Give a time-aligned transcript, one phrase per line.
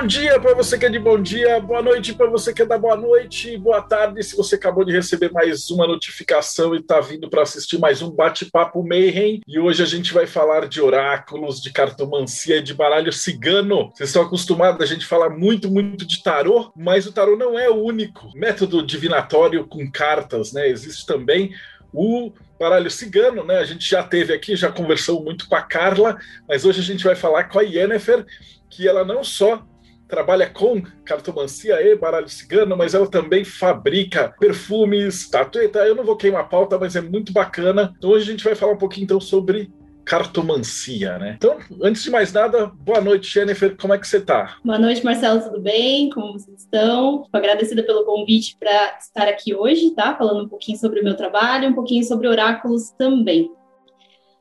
[0.00, 2.64] Bom dia para você que é de bom dia, boa noite para você que é
[2.64, 7.00] da boa noite, boa tarde se você acabou de receber mais uma notificação e está
[7.00, 9.42] vindo para assistir mais um bate-papo Mayhem.
[9.46, 13.92] E hoje a gente vai falar de oráculos, de cartomancia e de baralho cigano.
[13.94, 17.68] Vocês estão acostumados a gente falar muito, muito de tarô, mas o tarô não é
[17.68, 20.66] o único método divinatório com cartas, né?
[20.66, 21.54] Existe também
[21.92, 23.58] o baralho cigano, né?
[23.58, 26.16] A gente já teve aqui, já conversou muito com a Carla,
[26.48, 28.24] mas hoje a gente vai falar com a Yennefer,
[28.70, 29.62] que ela não só
[30.10, 35.78] trabalha com cartomancia e baralho cigano, mas ela também fabrica perfumes, tatueta.
[35.80, 37.94] Eu não vou queimar a pauta, mas é muito bacana.
[37.96, 39.72] Então hoje a gente vai falar um pouquinho então sobre
[40.04, 41.34] cartomancia, né?
[41.36, 44.56] Então, antes de mais nada, boa noite, Jennifer, como é que você tá?
[44.64, 46.10] Boa noite, Marcelo, tudo bem?
[46.10, 47.22] Como vocês estão?
[47.24, 50.16] Fico agradecida pelo convite para estar aqui hoje, tá?
[50.16, 53.52] Falando um pouquinho sobre o meu trabalho, um pouquinho sobre oráculos também.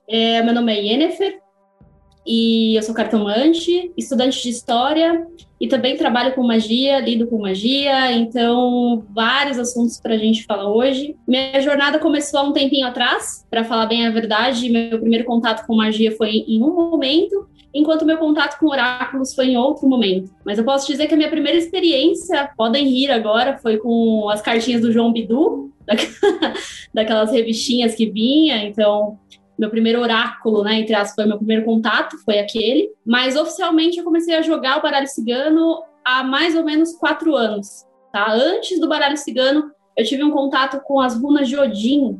[0.07, 1.39] É, meu nome é Yennefer,
[2.25, 5.25] e eu sou cartomante, estudante de história
[5.59, 10.71] e também trabalho com magia, lido com magia, então vários assuntos para a gente falar
[10.71, 11.15] hoje.
[11.27, 15.65] Minha jornada começou há um tempinho atrás, para falar bem a verdade, meu primeiro contato
[15.65, 20.31] com magia foi em um momento, enquanto meu contato com oráculos foi em outro momento.
[20.45, 24.41] Mas eu posso dizer que a minha primeira experiência, podem rir agora, foi com as
[24.41, 25.71] cartinhas do João Bidu,
[26.93, 29.17] daquelas revistinhas que vinha, então
[29.59, 32.89] meu primeiro oráculo, né, entre aspas, foi meu primeiro contato, foi aquele.
[33.05, 37.85] Mas oficialmente eu comecei a jogar o baralho cigano há mais ou menos quatro anos,
[38.13, 38.31] tá?
[38.31, 42.17] Antes do baralho cigano, eu tive um contato com as runas de Odin.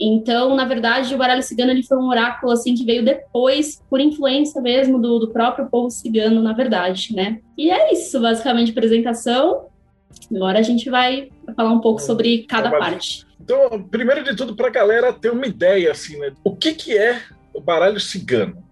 [0.00, 4.00] Então, na verdade, o baralho cigano ele foi um oráculo assim que veio depois, por
[4.00, 7.40] influência mesmo do, do próprio povo cigano, na verdade, né?
[7.58, 9.66] E é isso, basicamente, apresentação.
[10.34, 13.26] Agora a gente vai falar um pouco sobre cada parte.
[13.40, 16.32] Então, primeiro de tudo, para a galera ter uma ideia, assim, né?
[16.44, 17.20] O que, que é
[17.54, 18.62] o baralho cigano?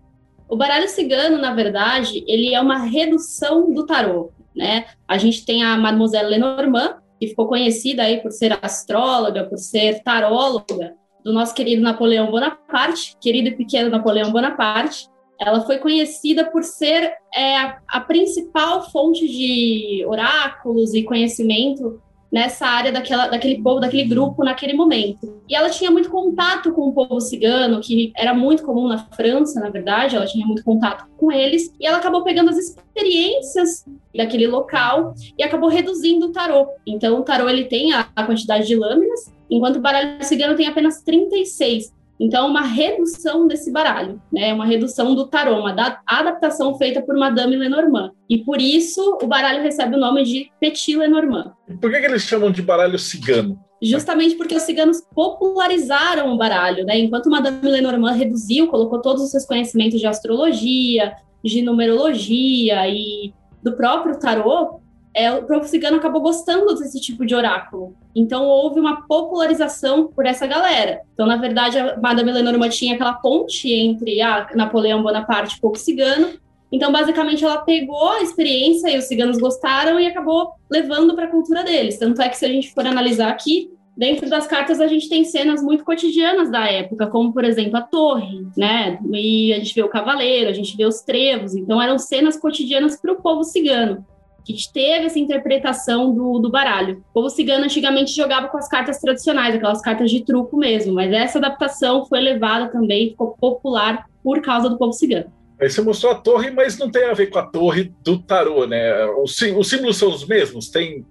[0.49, 4.87] O baralho cigano, na verdade, ele é uma redução do tarô, né?
[5.07, 10.03] A gente tem a Mademoiselle Lenormand, que ficou conhecida aí por ser astróloga, por ser
[10.03, 15.09] taróloga, do nosso querido Napoleão Bonaparte, querido e pequeno Napoleão Bonaparte.
[15.41, 22.67] Ela foi conhecida por ser é, a, a principal fonte de oráculos e conhecimento nessa
[22.67, 25.43] área daquela, daquele povo, daquele grupo naquele momento.
[25.49, 29.61] E ela tinha muito contato com o povo cigano, que era muito comum na França,
[29.61, 33.85] na verdade, ela tinha muito contato com eles, e ela acabou pegando as experiências
[34.15, 36.69] daquele local e acabou reduzindo o tarô.
[36.87, 40.67] Então, o tarô ele tem a, a quantidade de lâminas, enquanto o baralho cigano tem
[40.67, 41.93] apenas 36.
[42.21, 44.53] Então, uma redução desse baralho, né?
[44.53, 45.75] Uma redução do tarô, uma
[46.07, 48.13] adaptação feita por Madame Lenormand.
[48.29, 51.53] E por isso o baralho recebe o nome de Petit Lenormand.
[51.81, 53.59] Por que, que eles chamam de baralho cigano?
[53.81, 56.99] Justamente porque os ciganos popularizaram o baralho, né?
[56.99, 61.15] Enquanto Madame Lenormand reduziu, colocou todos os seus conhecimentos de astrologia,
[61.45, 64.81] de numerologia e do próprio tarô,
[65.19, 67.93] é, o povo cigano acabou gostando desse tipo de oráculo.
[68.15, 71.01] Então houve uma popularização por essa galera.
[71.13, 75.61] Então, na verdade, a Madame Lenormand tinha aquela ponte entre a Napoleão Bonaparte e o
[75.61, 76.29] povo cigano.
[76.71, 81.31] Então, basicamente, ela pegou a experiência e os ciganos gostaram e acabou levando para a
[81.31, 81.99] cultura deles.
[81.99, 85.25] Tanto é que, se a gente for analisar aqui, dentro das cartas a gente tem
[85.25, 89.01] cenas muito cotidianas da época, como por exemplo a torre, né?
[89.13, 93.01] E a gente vê o cavaleiro, a gente vê os trevos, então eram cenas cotidianas
[93.01, 94.07] para o povo cigano
[94.53, 97.05] que teve essa interpretação do, do baralho.
[97.11, 101.13] O povo cigano antigamente jogava com as cartas tradicionais, aquelas cartas de truco mesmo, mas
[101.13, 105.33] essa adaptação foi levada também, ficou popular por causa do povo cigano.
[105.61, 108.67] Aí você mostrou a torre, mas não tem a ver com a torre do tarô,
[108.67, 109.05] né?
[109.07, 110.69] Os, os símbolos são os mesmos?
[110.69, 111.05] Tem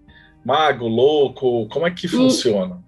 [0.45, 1.67] mago, louco?
[1.67, 2.11] Como é que hum.
[2.11, 2.81] funciona?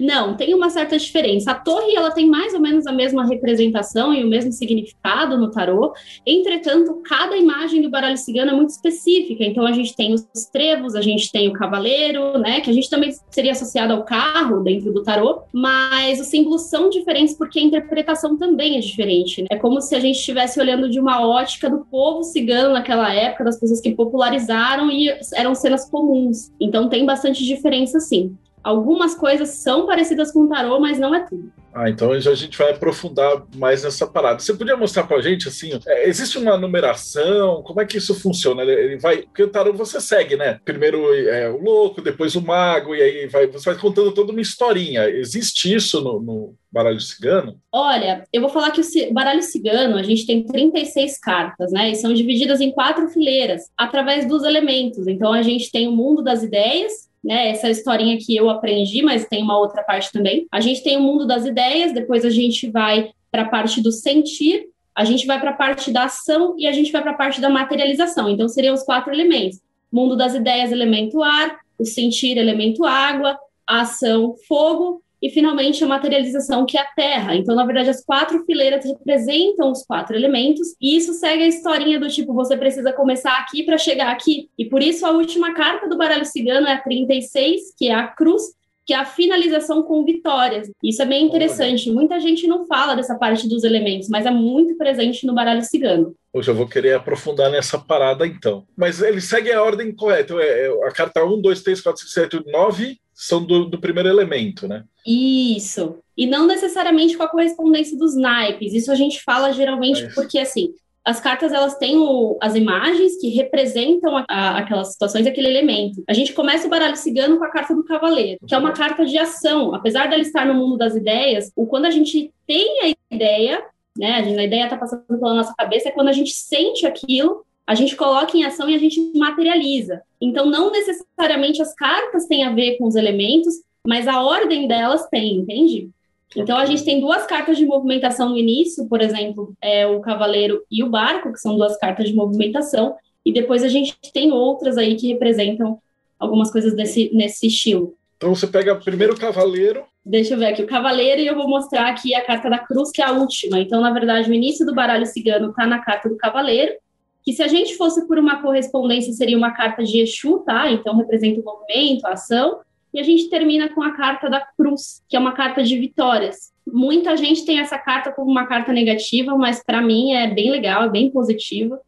[0.00, 1.50] Não, tem uma certa diferença.
[1.50, 5.50] A torre ela tem mais ou menos a mesma representação e o mesmo significado no
[5.50, 5.92] tarô.
[6.26, 9.44] Entretanto, cada imagem do baralho cigano é muito específica.
[9.44, 12.88] Então a gente tem os trevos, a gente tem o cavaleiro, né, que a gente
[12.88, 17.62] também seria associado ao carro dentro do tarô, mas os símbolos são diferentes porque a
[17.62, 19.42] interpretação também é diferente.
[19.42, 19.48] Né?
[19.50, 23.44] É como se a gente estivesse olhando de uma ótica do povo cigano naquela época,
[23.44, 26.50] das pessoas que popularizaram e eram cenas comuns.
[26.58, 28.34] Então tem bastante diferença sim.
[28.62, 31.52] Algumas coisas são parecidas com o tarô, mas não é tudo.
[31.72, 34.40] Ah, então a gente vai aprofundar mais nessa parada.
[34.40, 37.62] Você podia mostrar pra gente, assim, é, existe uma numeração?
[37.62, 38.62] Como é que isso funciona?
[38.62, 39.22] Ele, ele vai.
[39.22, 40.58] Porque o tarô você segue, né?
[40.64, 44.40] Primeiro é o louco, depois o mago, e aí vai, você vai contando toda uma
[44.40, 45.08] historinha.
[45.08, 47.56] Existe isso no, no baralho cigano?
[47.72, 51.90] Olha, eu vou falar que o baralho cigano, a gente tem 36 cartas, né?
[51.90, 55.06] E são divididas em quatro fileiras, através dos elementos.
[55.06, 57.50] Então a gente tem o mundo das ideias, né?
[57.50, 60.46] Essa historinha que eu aprendi, mas tem uma outra parte também.
[60.50, 63.92] A gente tem o mundo das ideias, depois a gente vai para a parte do
[63.92, 67.16] sentir, a gente vai para a parte da ação e a gente vai para a
[67.16, 68.28] parte da materialização.
[68.28, 69.60] Então seriam os quatro elementos:
[69.92, 75.86] mundo das ideias, elemento ar, o sentir, elemento água, a ação, fogo e finalmente a
[75.86, 77.34] materialização, que é a terra.
[77.34, 82.00] Então, na verdade, as quatro fileiras representam os quatro elementos, e isso segue a historinha
[82.00, 84.48] do tipo: você precisa começar aqui para chegar aqui.
[84.58, 88.06] E por isso a última carta do baralho cigano é a 36, que é a
[88.06, 88.42] cruz,
[88.86, 90.68] que é a finalização com vitórias.
[90.82, 91.90] Isso é bem interessante.
[91.92, 96.14] Muita gente não fala dessa parte dos elementos, mas é muito presente no baralho cigano.
[96.32, 98.64] Hoje eu vou querer aprofundar nessa parada então.
[98.76, 100.34] Mas ele segue a ordem correta.
[100.34, 103.78] É, é a carta 1, 2, 3, 4, 5, 7, 8, 9 são do, do,
[103.78, 104.82] primeiro elemento, né?
[105.06, 105.98] Isso.
[106.16, 108.72] E não necessariamente com a correspondência dos naipes.
[108.72, 110.72] Isso a gente fala geralmente porque, assim,
[111.04, 116.02] as cartas elas têm o, as imagens que representam a, a, aquelas situações, aquele elemento.
[116.08, 119.04] A gente começa o baralho cigano com a carta do cavaleiro, que é uma carta
[119.04, 119.74] de ação.
[119.74, 123.62] Apesar dela estar no mundo das ideias, o quando a gente tem a ideia,
[123.98, 126.86] né, a, gente, a ideia está passando pela nossa cabeça, é quando a gente sente
[126.86, 130.02] aquilo a gente coloca em ação e a gente materializa.
[130.20, 133.54] Então, não necessariamente as cartas têm a ver com os elementos,
[133.86, 135.90] mas a ordem delas tem, entende?
[136.36, 140.62] Então, a gente tem duas cartas de movimentação no início, por exemplo, é o cavaleiro
[140.70, 144.78] e o barco, que são duas cartas de movimentação, e depois a gente tem outras
[144.78, 145.78] aí que representam
[146.18, 147.94] algumas coisas desse, nesse estilo.
[148.16, 149.84] Então, você pega primeiro o cavaleiro.
[150.04, 152.90] Deixa eu ver aqui, o cavaleiro, e eu vou mostrar aqui a carta da cruz,
[152.90, 153.58] que é a última.
[153.58, 156.72] Então, na verdade, o início do baralho cigano está na carta do cavaleiro,
[157.22, 160.70] que se a gente fosse por uma correspondência seria uma carta de Exu, tá?
[160.70, 162.60] Então representa o movimento, a ação.
[162.92, 166.52] E a gente termina com a carta da cruz, que é uma carta de vitórias.
[166.66, 170.84] Muita gente tem essa carta como uma carta negativa, mas para mim é bem legal,
[170.84, 171.80] é bem positiva.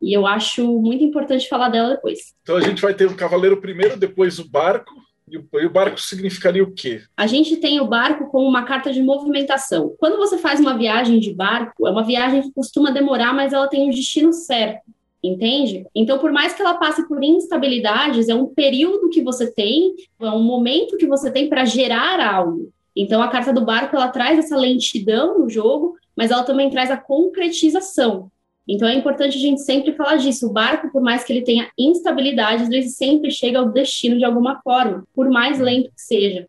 [0.00, 2.34] E eu acho muito importante falar dela depois.
[2.42, 4.92] Então a gente vai ter o cavaleiro primeiro, depois o barco,
[5.30, 7.02] e o barco significaria o quê?
[7.16, 9.94] A gente tem o barco como uma carta de movimentação.
[9.98, 13.68] Quando você faz uma viagem de barco, é uma viagem que costuma demorar, mas ela
[13.68, 14.82] tem um destino certo.
[15.22, 15.84] Entende?
[15.94, 20.30] Então, por mais que ela passe por instabilidades, é um período que você tem, é
[20.30, 22.70] um momento que você tem para gerar algo.
[22.94, 26.90] Então, a carta do barco ela traz essa lentidão no jogo, mas ela também traz
[26.90, 28.30] a concretização.
[28.68, 30.46] Então é importante a gente sempre falar disso.
[30.46, 34.60] O barco, por mais que ele tenha instabilidades, ele sempre chega ao destino de alguma
[34.60, 36.46] forma, por mais lento que seja.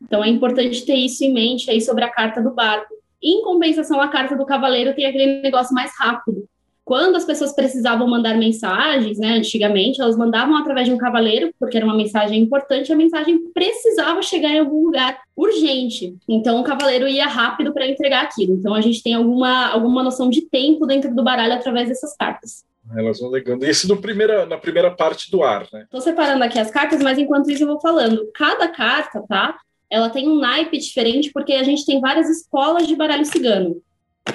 [0.00, 2.92] Então é importante ter isso em mente aí sobre a carta do barco.
[3.22, 6.44] Em compensação, a carta do cavaleiro tem aquele negócio mais rápido.
[6.92, 11.78] Quando as pessoas precisavam mandar mensagens, né, antigamente, elas mandavam através de um cavaleiro, porque
[11.78, 16.14] era uma mensagem importante, a mensagem precisava chegar em algum lugar urgente.
[16.28, 18.52] Então, o cavaleiro ia rápido para entregar aquilo.
[18.52, 22.62] Então, a gente tem alguma, alguma noção de tempo dentro do baralho através dessas cartas.
[22.94, 23.64] Elas vão legando.
[23.64, 25.86] Esse no primeira, na primeira parte do ar, né?
[25.90, 28.28] Tô separando aqui as cartas, mas enquanto isso eu vou falando.
[28.34, 29.56] Cada carta, tá?
[29.88, 33.80] Ela tem um naipe diferente, porque a gente tem várias escolas de baralho cigano.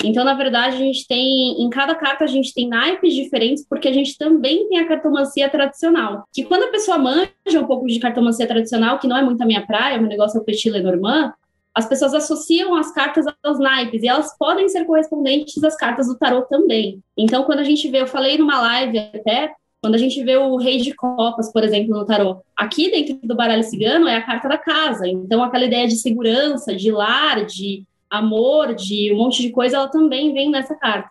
[0.04, 3.88] Então, na verdade, a gente tem, em cada carta, a gente tem naipes diferentes, porque
[3.88, 6.26] a gente também tem a cartomancia tradicional.
[6.34, 7.30] Que quando a pessoa manja
[7.60, 10.42] um pouco de cartomancia tradicional, que não é muito a minha praia, meu negócio é
[10.42, 11.34] o Petit Lenormand,
[11.74, 16.18] as pessoas associam as cartas aos naipes e elas podem ser correspondentes às cartas do
[16.18, 17.02] tarot também.
[17.16, 20.58] Então, quando a gente vê, eu falei numa live até, quando a gente vê o
[20.58, 24.50] Rei de Copas, por exemplo, no tarot, aqui dentro do baralho cigano é a carta
[24.50, 25.08] da casa.
[25.08, 29.88] Então, aquela ideia de segurança, de lar, de amor, de um monte de coisa, ela
[29.88, 31.10] também vem nessa carta.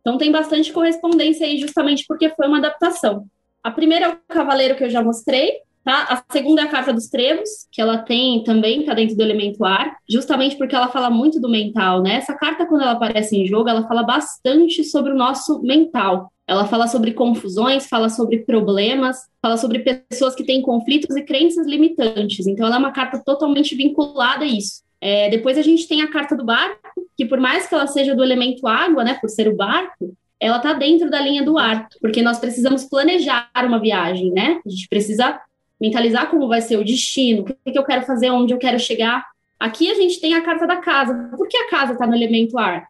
[0.00, 3.26] Então tem bastante correspondência aí, justamente porque foi uma adaptação.
[3.62, 6.04] A primeira é o Cavaleiro que eu já mostrei, tá?
[6.04, 9.64] A segunda é a Carta dos Trevos, que ela tem também, tá dentro do elemento
[9.64, 12.14] ar, justamente porque ela fala muito do mental, né?
[12.14, 16.32] Essa carta, quando ela aparece em jogo, ela fala bastante sobre o nosso mental.
[16.46, 21.66] Ela fala sobre confusões, fala sobre problemas, fala sobre pessoas que têm conflitos e crenças
[21.66, 22.46] limitantes.
[22.46, 24.82] Então, ela é uma carta totalmente vinculada a isso.
[25.00, 28.14] É, depois a gente tem a carta do barco, que por mais que ela seja
[28.14, 31.88] do elemento água, né, por ser o barco, ela está dentro da linha do ar,
[32.00, 34.60] porque nós precisamos planejar uma viagem, né?
[34.64, 35.40] A gente precisa
[35.80, 38.78] mentalizar como vai ser o destino, o que, que eu quero fazer, onde eu quero
[38.78, 39.24] chegar.
[39.58, 41.30] Aqui a gente tem a carta da casa.
[41.36, 42.86] Por que a casa está no elemento ar?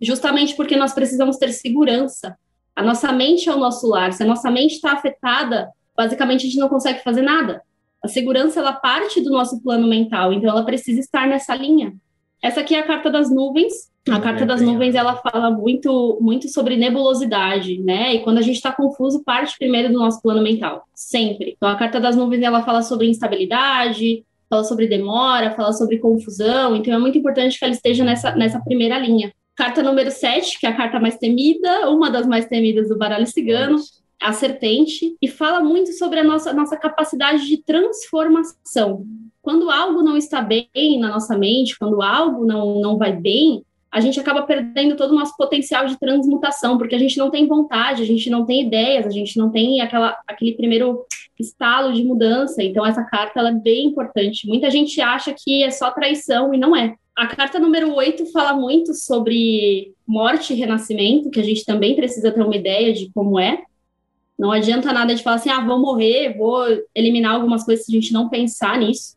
[0.00, 2.36] Justamente porque nós precisamos ter segurança.
[2.76, 4.12] A nossa mente é o nosso lar.
[4.12, 7.62] Se a nossa mente está afetada, basicamente a gente não consegue fazer nada.
[8.02, 11.94] A segurança ela parte do nosso plano mental, então ela precisa estar nessa linha.
[12.42, 13.90] Essa aqui é a carta das nuvens.
[14.08, 18.14] A carta das nuvens ela fala muito muito sobre nebulosidade, né?
[18.14, 21.54] E quando a gente está confuso, parte primeiro do nosso plano mental, sempre.
[21.56, 26.74] Então a carta das nuvens ela fala sobre instabilidade, fala sobre demora, fala sobre confusão.
[26.74, 29.32] Então é muito importante que ela esteja nessa nessa primeira linha.
[29.54, 33.26] Carta número 7, que é a carta mais temida, uma das mais temidas do baralho
[33.26, 33.76] cigano,
[34.20, 39.06] a serpente, e fala muito sobre a nossa, nossa capacidade de transformação.
[39.40, 44.00] Quando algo não está bem na nossa mente, quando algo não, não vai bem, a
[44.00, 48.02] gente acaba perdendo todo o nosso potencial de transmutação, porque a gente não tem vontade,
[48.02, 51.04] a gente não tem ideias, a gente não tem aquela, aquele primeiro
[51.38, 52.62] estalo de mudança.
[52.62, 54.46] Então, essa carta é bem importante.
[54.46, 56.94] Muita gente acha que é só traição e não é.
[57.16, 62.30] A carta número 8 fala muito sobre morte e renascimento, que a gente também precisa
[62.30, 63.64] ter uma ideia de como é.
[64.40, 67.94] Não adianta nada de falar assim, ah, vou morrer, vou eliminar algumas coisas se a
[67.94, 69.14] gente não pensar nisso.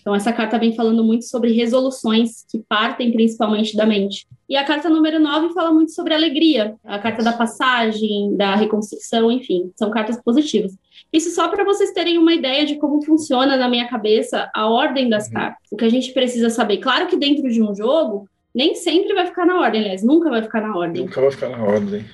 [0.00, 4.28] Então, essa carta vem falando muito sobre resoluções que partem principalmente da mente.
[4.48, 9.30] E a carta número 9 fala muito sobre alegria, a carta da passagem, da reconstrução,
[9.30, 10.78] enfim, são cartas positivas.
[11.12, 15.08] Isso só para vocês terem uma ideia de como funciona na minha cabeça a ordem
[15.08, 15.32] das uhum.
[15.32, 15.66] cartas.
[15.72, 16.76] O que a gente precisa saber.
[16.76, 20.42] Claro que dentro de um jogo, nem sempre vai ficar na ordem, aliás, nunca vai
[20.42, 21.02] ficar na ordem.
[21.02, 22.04] Nunca vai ficar na ordem.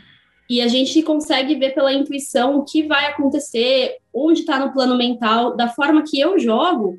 [0.49, 4.97] E a gente consegue ver pela intuição o que vai acontecer, onde está no plano
[4.97, 6.99] mental, da forma que eu jogo,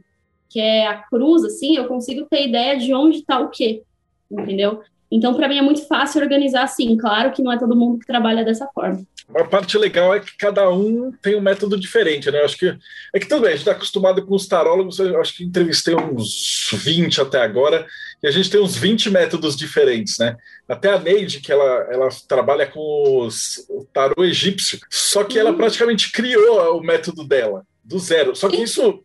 [0.50, 3.84] que é a cruz, assim, eu consigo ter ideia de onde está o quê,
[4.30, 4.82] entendeu?
[5.10, 6.98] Então, para mim é muito fácil organizar assim.
[6.98, 9.06] Claro que não é todo mundo que trabalha dessa forma.
[9.36, 12.40] A parte legal é que cada um tem um método diferente, né?
[12.40, 12.78] Eu acho que
[13.14, 15.00] é que também a gente está acostumado com os tarólogos.
[15.00, 17.86] Eu acho que entrevistei uns 20 até agora
[18.22, 20.36] e a gente tem uns 20 métodos diferentes, né?
[20.68, 25.52] Até a Neide, que ela, ela trabalha com os, o tarô egípcio, só que ela
[25.52, 25.58] uhum.
[25.58, 28.36] praticamente criou o método dela, do zero.
[28.36, 29.04] Só que isso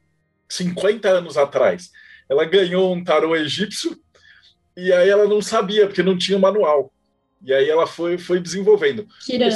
[0.49, 1.91] 50 anos atrás.
[2.29, 3.99] Ela ganhou um tarô egípcio
[4.77, 6.91] e aí ela não sabia, porque não tinha manual.
[7.45, 9.07] E aí ela foi, foi desenvolvendo.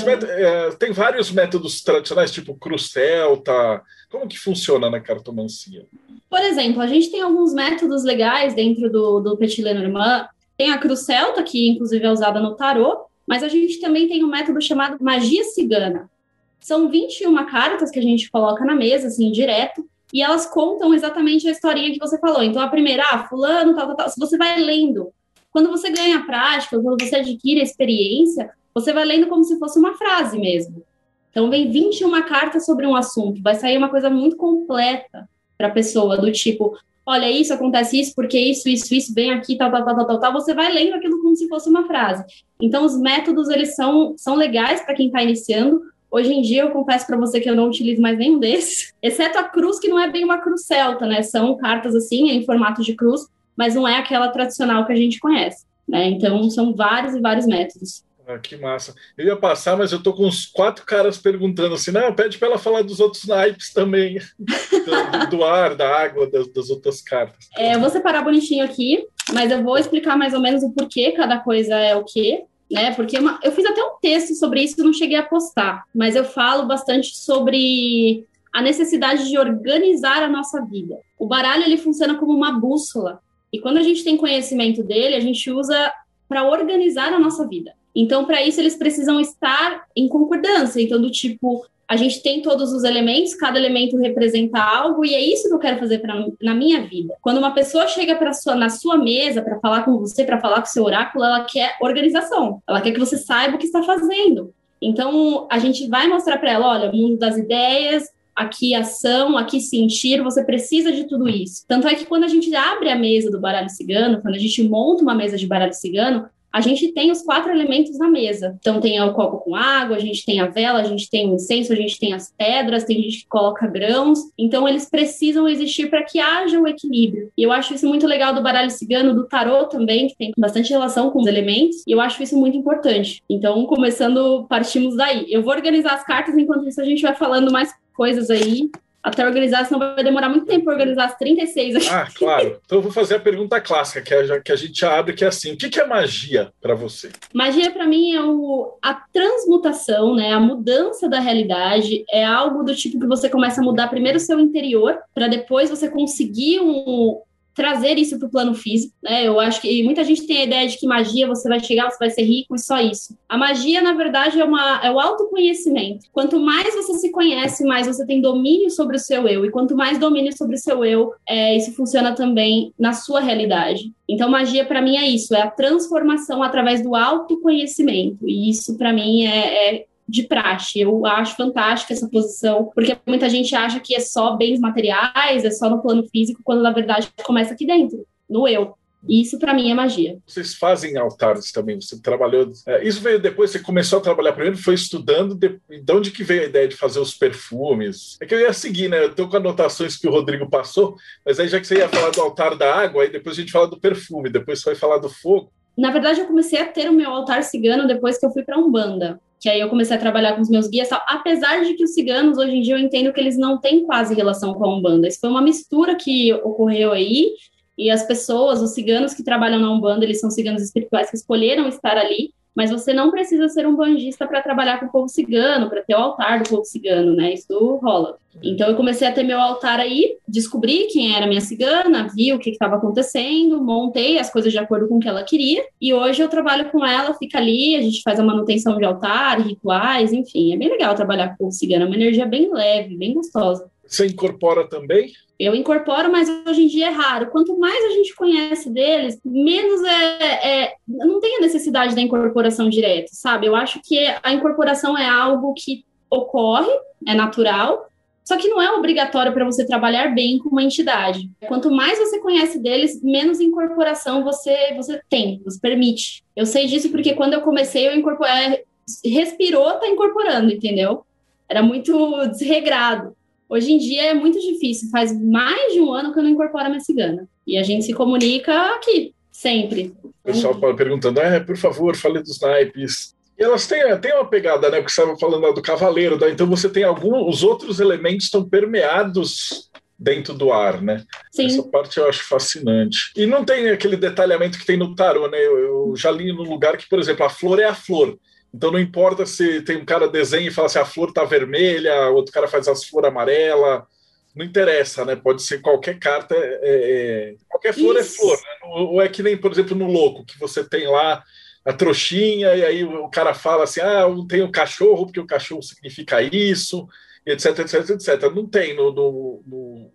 [0.04, 3.82] Método, é, tem vários métodos tradicionais, tipo cruz celta.
[4.10, 5.86] Como que funciona na cartomancia?
[6.28, 10.28] Por exemplo, a gente tem alguns métodos legais dentro do, do Petit Lenormand.
[10.56, 14.24] Tem a cruz celta, que inclusive é usada no tarô, mas a gente também tem
[14.24, 16.10] um método chamado magia cigana.
[16.58, 21.46] São 21 cartas que a gente coloca na mesa, assim, direto, e elas contam exatamente
[21.46, 22.42] a historinha que você falou.
[22.42, 24.08] Então, a primeira, ah, fulano, tal, tal, tal.
[24.08, 25.12] Se você vai lendo,
[25.56, 29.94] quando você ganha prática, quando você adquire experiência, você vai lendo como se fosse uma
[29.94, 30.82] frase mesmo.
[31.30, 35.70] Então, vem 21 cartas sobre um assunto, vai sair uma coisa muito completa para a
[35.70, 39.82] pessoa, do tipo, olha, isso acontece isso, porque isso, isso, isso, vem aqui, tal, tal,
[39.82, 40.32] tal, tal, tal.
[40.34, 42.22] Você vai lendo aquilo como se fosse uma frase.
[42.60, 46.70] Então, os métodos, eles são, são legais para quem está iniciando, Hoje em dia, eu
[46.70, 49.98] confesso para você que eu não utilizo mais nenhum desses, exceto a cruz, que não
[49.98, 51.20] é bem uma cruz celta, né?
[51.22, 55.18] São cartas assim, em formato de cruz, mas não é aquela tradicional que a gente
[55.18, 56.08] conhece, né?
[56.08, 58.04] Então, são vários e vários métodos.
[58.28, 58.92] Ah, que massa.
[59.16, 62.48] Eu ia passar, mas eu tô com uns quatro caras perguntando assim: não, pede para
[62.48, 67.48] ela falar dos outros naipes também, do, do, ar, da água, das, das outras cartas.
[67.56, 71.12] É, eu vou separar bonitinho aqui, mas eu vou explicar mais ou menos o porquê
[71.12, 72.92] cada coisa é o quê né?
[72.94, 76.24] Porque uma, eu fiz até um texto sobre isso não cheguei a postar, mas eu
[76.24, 80.96] falo bastante sobre a necessidade de organizar a nossa vida.
[81.18, 83.20] O baralho ele funciona como uma bússola
[83.52, 85.92] e quando a gente tem conhecimento dele, a gente usa
[86.28, 87.72] para organizar a nossa vida.
[87.94, 90.80] Então, para isso eles precisam estar em concordância.
[90.82, 95.20] Então, do tipo, a gente tem todos os elementos, cada elemento representa algo, e é
[95.20, 97.14] isso que eu quero fazer pra, na minha vida.
[97.22, 100.66] Quando uma pessoa chega sua, na sua mesa para falar com você, para falar com
[100.66, 104.52] o seu oráculo, ela quer organização, ela quer que você saiba o que está fazendo.
[104.82, 110.22] Então, a gente vai mostrar para ela: olha, mundo das ideias, aqui ação, aqui sentir,
[110.22, 111.64] você precisa de tudo isso.
[111.66, 114.62] Tanto é que quando a gente abre a mesa do baralho cigano, quando a gente
[114.62, 118.56] monta uma mesa de baralho cigano, a gente tem os quatro elementos na mesa.
[118.58, 121.34] Então, tem o copo com água, a gente tem a vela, a gente tem o
[121.34, 124.20] incenso, a gente tem as pedras, tem gente que coloca grãos.
[124.38, 127.30] Então, eles precisam existir para que haja o equilíbrio.
[127.36, 130.70] E eu acho isso muito legal do baralho cigano, do tarô também, que tem bastante
[130.70, 131.82] relação com os elementos.
[131.86, 133.22] E eu acho isso muito importante.
[133.28, 135.26] Então, começando, partimos daí.
[135.28, 138.70] Eu vou organizar as cartas, enquanto isso a gente vai falando mais coisas aí
[139.06, 141.88] até organizar, senão vai demorar muito tempo para organizar as 36 aqui.
[141.88, 142.60] Ah, claro.
[142.64, 145.28] Então eu vou fazer a pergunta clássica, que, é, que a gente abre, que é
[145.28, 147.10] assim: o que, que é magia para você?
[147.32, 150.32] Magia, para mim, é o, a transmutação, né?
[150.32, 152.04] A mudança da realidade.
[152.10, 155.70] É algo do tipo que você começa a mudar primeiro o seu interior, para depois
[155.70, 157.20] você conseguir um,
[157.56, 159.26] trazer isso para o plano físico, né?
[159.26, 161.98] Eu acho que muita gente tem a ideia de que magia você vai chegar, você
[161.98, 163.16] vai ser rico e só isso.
[163.26, 166.04] A magia, na verdade, é, uma, é o autoconhecimento.
[166.12, 169.46] Quanto mais você se conhece, mais você tem domínio sobre o seu eu.
[169.46, 173.90] E quanto mais domínio sobre o seu eu, é, isso funciona também na sua realidade.
[174.06, 178.28] Então, magia para mim é isso, é a transformação através do autoconhecimento.
[178.28, 180.80] E isso para mim é, é de praxe.
[180.80, 185.50] Eu acho fantástica essa posição, porque muita gente acha que é só bens materiais, é
[185.50, 188.74] só no plano físico, quando na verdade começa aqui dentro, no eu.
[189.08, 190.18] E isso para mim é magia.
[190.26, 192.50] Vocês fazem altares também, você trabalhou.
[192.66, 196.24] É, isso veio depois, você começou a trabalhar primeiro, foi estudando, de, de onde que
[196.24, 198.16] veio a ideia de fazer os perfumes?
[198.20, 199.04] É que eu ia seguir, né?
[199.04, 202.10] Eu tô com anotações que o Rodrigo passou, mas aí já que você ia falar
[202.10, 204.98] do altar da água, aí depois a gente fala do perfume, depois você vai falar
[204.98, 205.52] do fogo.
[205.76, 208.58] Na verdade, eu comecei a ter o meu altar cigano depois que eu fui para
[208.58, 211.00] Umbanda que aí eu comecei a trabalhar com os meus guias, tal.
[211.06, 214.12] apesar de que os ciganos, hoje em dia, eu entendo que eles não têm quase
[214.12, 215.06] relação com a Umbanda.
[215.06, 217.30] Isso foi uma mistura que ocorreu aí,
[217.78, 221.68] e as pessoas, os ciganos que trabalham na Umbanda, eles são ciganos espirituais que escolheram
[221.68, 225.68] estar ali, mas você não precisa ser um bandista para trabalhar com o povo cigano,
[225.68, 227.34] para ter o altar do povo cigano, né?
[227.34, 228.16] Isso rola.
[228.42, 232.38] Então eu comecei a ter meu altar aí, descobri quem era minha cigana, vi o
[232.38, 236.22] que estava acontecendo, montei as coisas de acordo com o que ela queria, e hoje
[236.22, 240.52] eu trabalho com ela, fica ali, a gente faz a manutenção de altar, rituais, enfim,
[240.52, 243.70] é bem legal trabalhar com o povo cigano, é uma energia bem leve, bem gostosa.
[243.86, 245.12] Você incorpora também?
[245.38, 247.30] Eu incorporo, mas hoje em dia é raro.
[247.30, 252.70] Quanto mais a gente conhece deles, menos é, é, não tem a necessidade da incorporação
[252.70, 253.46] direta, sabe?
[253.46, 256.70] Eu acho que a incorporação é algo que ocorre,
[257.06, 257.86] é natural,
[258.26, 261.30] só que não é obrigatório para você trabalhar bem com uma entidade.
[261.46, 266.24] Quanto mais você conhece deles, menos incorporação você você tem, você permite.
[266.34, 268.64] Eu sei disso porque quando eu comecei, eu incorporei,
[269.04, 271.04] respirou, tá incorporando, entendeu?
[271.48, 273.15] Era muito desregrado.
[273.48, 276.64] Hoje em dia é muito difícil, faz mais de um ano que eu não incorporo
[276.64, 277.28] a minha cigana.
[277.46, 279.94] E a gente se comunica aqui, sempre.
[280.02, 283.14] O pessoal perguntando, ah, por favor, fale dos naipes.
[283.38, 284.78] E elas têm, têm uma pegada, né?
[284.78, 286.30] Porque você estava falando do cavaleiro, né?
[286.30, 291.04] então você tem alguns, os outros elementos estão permeados dentro do ar, né?
[291.30, 291.46] Sim.
[291.46, 293.12] Essa parte eu acho fascinante.
[293.16, 295.38] E não tem aquele detalhamento que tem no tarô, né?
[295.38, 298.18] Eu, eu já li no lugar que, por exemplo, a flor é a flor.
[298.56, 302.08] Então não importa se tem um cara desenha e fala assim, a flor tá vermelha,
[302.08, 303.86] outro cara faz as flores amarela,
[304.34, 305.14] não interessa, né?
[305.14, 307.34] Pode ser qualquer carta, é, é...
[307.48, 308.14] qualquer flor é Isso.
[308.14, 308.36] é flor.
[308.38, 308.68] Né?
[308.82, 311.22] Ou é que nem, por exemplo, no louco, que você tem lá
[311.66, 315.62] a trouxinha, e aí o cara fala assim, ah, tem o cachorro, porque o cachorro
[315.62, 316.88] significa isso,
[317.26, 318.34] etc, etc, etc.
[318.34, 319.92] Não tem no, no, no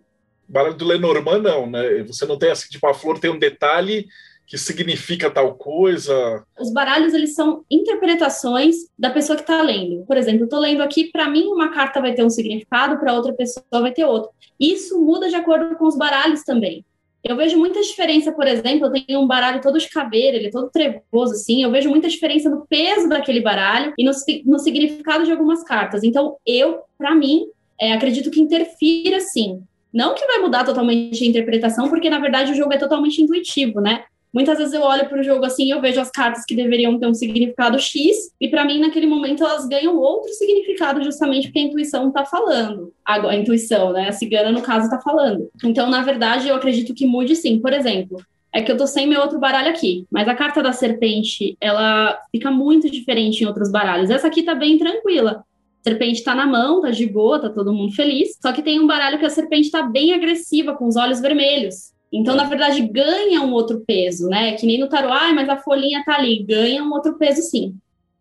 [0.48, 2.04] baralho do Lenormand, não, né?
[2.04, 4.06] Você não tem assim, tipo, a flor tem um detalhe
[4.46, 6.44] que significa tal coisa?
[6.58, 10.04] Os baralhos eles são interpretações da pessoa que está lendo.
[10.06, 13.14] Por exemplo, eu estou lendo aqui, para mim uma carta vai ter um significado, para
[13.14, 14.30] outra pessoa vai ter outro.
[14.58, 16.84] Isso muda de acordo com os baralhos também.
[17.24, 20.50] Eu vejo muita diferença, por exemplo, eu tenho um baralho todo de caveira, ele é
[20.50, 21.62] todo trevoso, assim.
[21.62, 24.10] Eu vejo muita diferença no peso daquele baralho e no,
[24.44, 26.02] no significado de algumas cartas.
[26.02, 27.46] Então, eu, para mim,
[27.80, 29.62] é, acredito que interfira sim.
[29.92, 33.80] Não que vai mudar totalmente a interpretação, porque na verdade o jogo é totalmente intuitivo,
[33.80, 34.04] né?
[34.32, 37.06] Muitas vezes eu olho para o jogo assim, eu vejo as cartas que deveriam ter
[37.06, 41.62] um significado X, e para mim, naquele momento, elas ganham outro significado, justamente porque a
[41.62, 42.92] intuição está falando.
[43.04, 44.08] A, a, intuição, né?
[44.08, 45.50] A cigana, no caso, está falando.
[45.64, 47.60] Então, na verdade, eu acredito que mude sim.
[47.60, 50.72] Por exemplo, é que eu tô sem meu outro baralho aqui, mas a carta da
[50.72, 54.10] serpente, ela fica muito diferente em outros baralhos.
[54.10, 55.44] Essa aqui tá bem tranquila.
[55.80, 58.38] A serpente tá na mão, tá de boa, tá todo mundo feliz.
[58.40, 61.91] Só que tem um baralho que a serpente tá bem agressiva, com os olhos vermelhos.
[62.12, 64.52] Então, na verdade, ganha um outro peso, né?
[64.52, 67.74] Que nem no tarô, ah, mas a folhinha tá ali, ganha um outro peso sim,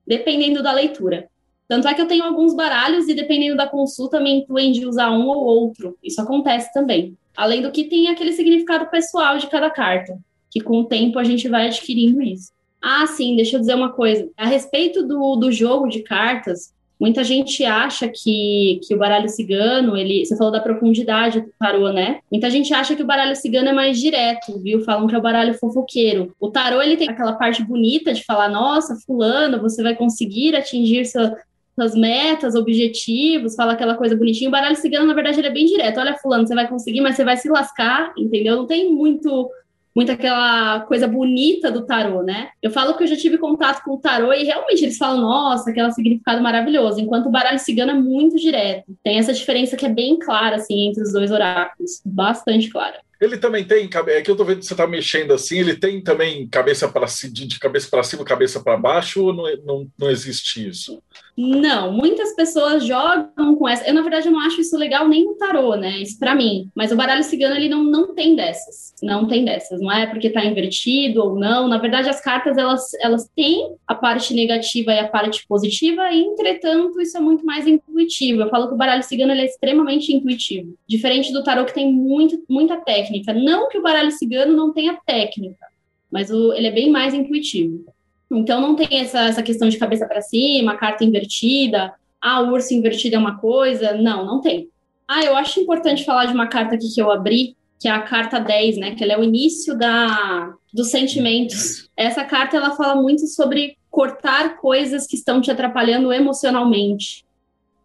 [0.07, 1.27] dependendo da leitura.
[1.67, 5.11] Tanto é que eu tenho alguns baralhos e dependendo da consulta me intuem de usar
[5.11, 5.97] um ou outro.
[6.03, 7.17] Isso acontece também.
[7.35, 10.17] Além do que tem aquele significado pessoal de cada carta,
[10.49, 12.51] que com o tempo a gente vai adquirindo isso.
[12.81, 14.29] Ah, sim, deixa eu dizer uma coisa.
[14.35, 19.97] A respeito do, do jogo de cartas, Muita gente acha que, que o baralho cigano,
[19.97, 22.19] ele, você falou da profundidade do tarô, né?
[22.31, 24.81] Muita gente acha que o baralho cigano é mais direto, viu?
[24.81, 26.31] Falam que é o baralho fofoqueiro.
[26.39, 31.05] O tarô, ele tem aquela parte bonita de falar, nossa, fulano, você vai conseguir atingir
[31.05, 31.31] seu,
[31.73, 34.49] suas metas, objetivos, fala aquela coisa bonitinha.
[34.49, 35.99] O baralho cigano, na verdade, ele é bem direto.
[35.99, 38.57] Olha, fulano, você vai conseguir, mas você vai se lascar, entendeu?
[38.57, 39.49] Não tem muito
[39.95, 42.49] muito aquela coisa bonita do tarô, né?
[42.61, 45.69] Eu falo que eu já tive contato com o tarô e realmente eles falam, nossa,
[45.69, 48.95] aquele significado maravilhoso, enquanto o baralho cigano é muito direto.
[49.03, 52.99] Tem essa diferença que é bem clara, assim, entre os dois oráculos, bastante clara.
[53.21, 56.01] Ele também tem, é que eu tô vendo que você tá mexendo assim, ele tem
[56.01, 60.67] também cabeça para de, cabeça para cima, cabeça para baixo, ou não, não, não existe
[60.67, 60.99] isso?
[61.37, 63.87] Não, muitas pessoas jogam com essa.
[63.87, 65.99] Eu, na verdade, não acho isso legal nem no tarô, né?
[65.99, 66.69] Isso para mim.
[66.75, 68.93] Mas o baralho cigano, ele não, não tem dessas.
[69.01, 69.79] Não tem dessas.
[69.79, 71.67] Não é porque tá invertido ou não.
[71.67, 76.21] Na verdade, as cartas, elas, elas têm a parte negativa e a parte positiva, e,
[76.21, 78.41] entretanto, isso é muito mais intuitivo.
[78.41, 80.75] Eu falo que o baralho cigano, ele é extremamente intuitivo.
[80.87, 83.10] Diferente do tarô, que tem muito, muita técnica.
[83.33, 85.65] Não que o baralho cigano não tenha técnica,
[86.11, 87.85] mas o, ele é bem mais intuitivo.
[88.31, 92.73] Então não tem essa, essa questão de cabeça para cima, carta invertida, ah, o urso
[92.73, 93.93] invertido é uma coisa.
[93.93, 94.69] Não, não tem.
[95.07, 98.01] Ah, eu acho importante falar de uma carta aqui que eu abri, que é a
[98.01, 98.95] carta 10, né?
[98.95, 101.89] Que ela é o início da, dos sentimentos.
[101.97, 107.25] Essa carta ela fala muito sobre cortar coisas que estão te atrapalhando emocionalmente.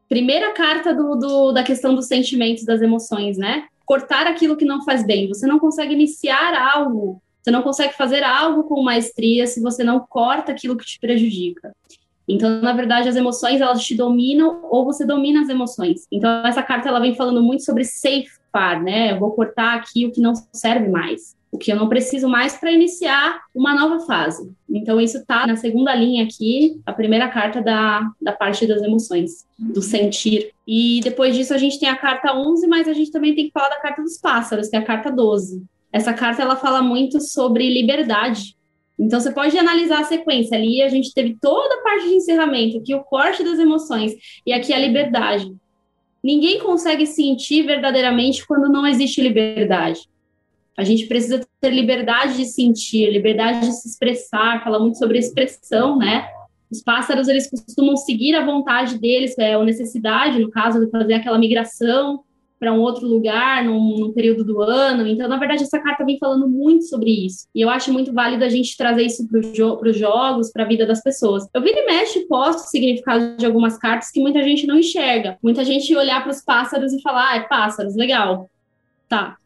[0.09, 3.67] Primeira carta do, do, da questão dos sentimentos, das emoções, né?
[3.87, 5.29] Cortar aquilo que não faz bem.
[5.29, 10.01] Você não consegue iniciar algo você não consegue fazer algo com maestria se você não
[10.01, 11.73] corta aquilo que te prejudica.
[12.27, 16.09] Então, na verdade, as emoções elas te dominam ou você domina as emoções.
[16.11, 19.13] Então, essa carta ela vem falando muito sobre safeguard, né?
[19.13, 22.55] Eu vou cortar aqui o que não serve mais, o que eu não preciso mais
[22.55, 24.53] para iniciar uma nova fase.
[24.69, 29.47] Então, isso está na segunda linha aqui, a primeira carta da, da parte das emoções,
[29.59, 30.51] do sentir.
[30.67, 33.53] E depois disso, a gente tem a carta 11, mas a gente também tem que
[33.53, 35.65] falar da carta dos pássaros, que é a carta 12.
[35.91, 38.55] Essa carta ela fala muito sobre liberdade.
[38.99, 42.79] Então você pode analisar a sequência ali, a gente teve toda a parte de encerramento,
[42.79, 44.15] aqui o corte das emoções
[44.47, 45.55] e aqui a liberdade.
[46.25, 50.01] Ninguém consegue sentir verdadeiramente quando não existe liberdade.
[50.77, 55.97] A gente precisa ter liberdade de sentir, liberdade de se expressar, fala muito sobre expressão,
[55.97, 56.29] né?
[56.71, 61.15] Os pássaros, eles costumam seguir a vontade deles, é, a necessidade, no caso, de fazer
[61.15, 62.25] aquela migração,
[62.59, 65.07] para um outro lugar num, num, período do ano.
[65.07, 67.47] Então, na verdade, essa carta vem falando muito sobre isso.
[67.55, 70.67] E eu acho muito válido a gente trazer isso para jo os jogos, para a
[70.67, 71.47] vida das pessoas.
[71.53, 75.39] Eu vira e mexe posto o significado de algumas cartas que muita gente não enxerga.
[75.43, 78.51] Muita gente olhar para os pássaros e falar, ah, é pássaros, legal.
[79.09, 79.37] Tá.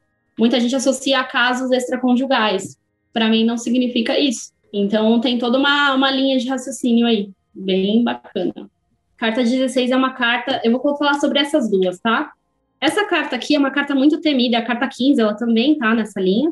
[0.41, 2.79] Muita gente associa a casos extraconjugais.
[3.13, 4.53] Para mim, não significa isso.
[4.73, 8.71] Então, tem toda uma, uma linha de raciocínio aí, bem bacana.
[9.19, 10.59] Carta 16 é uma carta.
[10.65, 12.33] Eu vou falar sobre essas duas, tá?
[12.81, 16.19] Essa carta aqui é uma carta muito temida, a carta 15, ela também tá nessa
[16.19, 16.51] linha.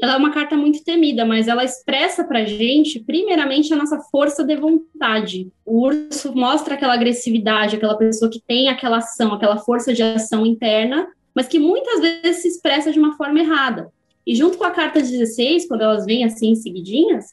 [0.00, 4.44] Ela é uma carta muito temida, mas ela expressa pra gente, primeiramente, a nossa força
[4.44, 5.50] de vontade.
[5.66, 10.46] O urso mostra aquela agressividade, aquela pessoa que tem aquela ação, aquela força de ação
[10.46, 13.92] interna, mas que muitas vezes se expressa de uma forma errada.
[14.26, 17.26] E junto com a carta 16, quando elas vêm assim seguidinhas,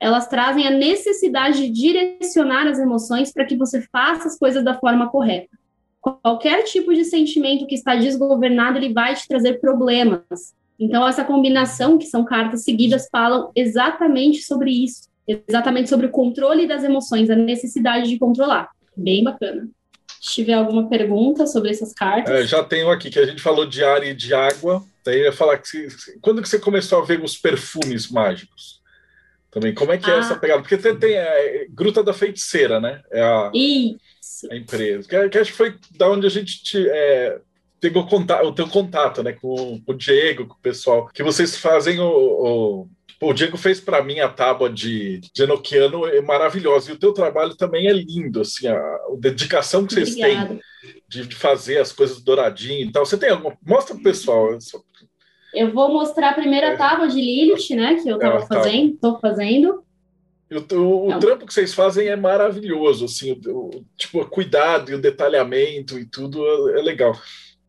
[0.00, 4.78] elas trazem a necessidade de direcionar as emoções para que você faça as coisas da
[4.78, 5.50] forma correta.
[6.00, 10.54] Qualquer tipo de sentimento que está desgovernado, ele vai te trazer problemas.
[10.78, 16.66] Então, essa combinação, que são cartas seguidas, falam exatamente sobre isso, exatamente sobre o controle
[16.66, 18.70] das emoções, a necessidade de controlar.
[18.96, 19.68] Bem bacana.
[20.20, 22.32] Se tiver alguma pergunta sobre essas cartas.
[22.32, 24.84] É, já tenho aqui, que a gente falou de ar e de água.
[25.02, 25.88] Daí eu ia falar que
[26.20, 28.80] quando que você começou a ver os perfumes mágicos?
[29.50, 30.18] Também, como é que é ah.
[30.18, 30.60] essa pegada?
[30.60, 33.00] Porque tem, tem a é, Gruta da Feiticeira, né?
[33.10, 33.50] É a...
[34.50, 35.08] A empresa.
[35.08, 37.40] Que, que acho que foi da onde a gente te, é,
[37.80, 41.56] pegou contato, o teu contato, né, com, com, o Diego, com o pessoal, que vocês
[41.56, 42.88] fazem o, o
[43.20, 46.90] o Diego fez para mim a tábua de, de Enochiano é maravilhosa.
[46.90, 50.48] E o teu trabalho também é lindo, assim, a, a dedicação que vocês Obrigada.
[50.48, 50.60] têm
[51.06, 53.04] de, de, fazer as coisas douradinho e tal.
[53.04, 53.56] Você tem alguma.
[53.64, 54.56] Mostra pro pessoal.
[55.52, 56.76] Eu vou mostrar a primeira é.
[56.76, 57.96] tábua de Lilith, né?
[58.02, 59.84] Que eu estava é, fazendo, estou fazendo.
[60.50, 64.94] O, o, o trampo que vocês fazem é maravilhoso, assim, o, tipo, o cuidado e
[64.94, 67.14] o detalhamento e tudo é, é legal.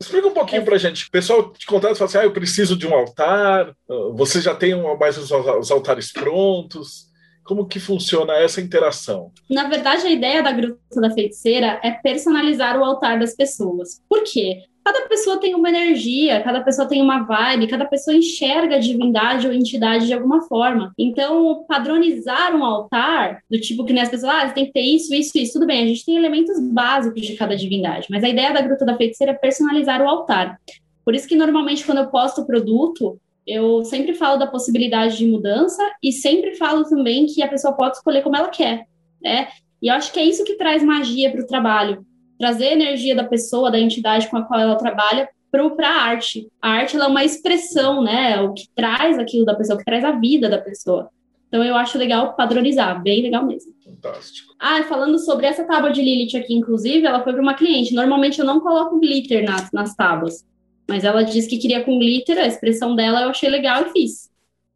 [0.01, 1.07] Explica um pouquinho pra gente.
[1.07, 3.73] O pessoal te contrata e fala assim: ah, eu preciso de um altar,
[4.13, 7.09] você já tem mais os altares prontos.
[7.43, 9.31] Como que funciona essa interação?
[9.49, 14.01] Na verdade, a ideia da Gruta da Feiticeira é personalizar o altar das pessoas.
[14.07, 14.63] Por quê?
[14.83, 19.47] Cada pessoa tem uma energia, cada pessoa tem uma vibe, cada pessoa enxerga a divindade
[19.47, 20.91] ou entidade de alguma forma.
[20.97, 25.13] Então, padronizar um altar, do tipo que nem as pessoas, ah, tem que ter isso,
[25.13, 28.53] isso, isso, tudo bem, a gente tem elementos básicos de cada divindade, mas a ideia
[28.53, 30.59] da Gruta da Feiticeira é personalizar o altar.
[31.05, 35.25] Por isso que normalmente quando eu posto o produto, eu sempre falo da possibilidade de
[35.25, 38.85] mudança e sempre falo também que a pessoa pode escolher como ela quer,
[39.21, 39.47] né?
[39.81, 42.05] E eu acho que é isso que traz magia para o trabalho
[42.41, 46.47] trazer a energia da pessoa, da entidade com a qual ela trabalha para a arte.
[46.59, 48.41] A arte é uma expressão, né?
[48.41, 51.09] O que traz aquilo da pessoa, o que traz a vida da pessoa.
[51.47, 53.73] Então eu acho legal padronizar, bem legal mesmo.
[53.83, 54.55] Fantástico.
[54.57, 57.93] Ah, falando sobre essa tábua de Lilith aqui, inclusive, ela foi para uma cliente.
[57.93, 60.43] Normalmente eu não coloco glitter nas, nas tábuas.
[60.87, 64.30] Mas ela disse que queria com glitter, a expressão dela eu achei legal e fiz.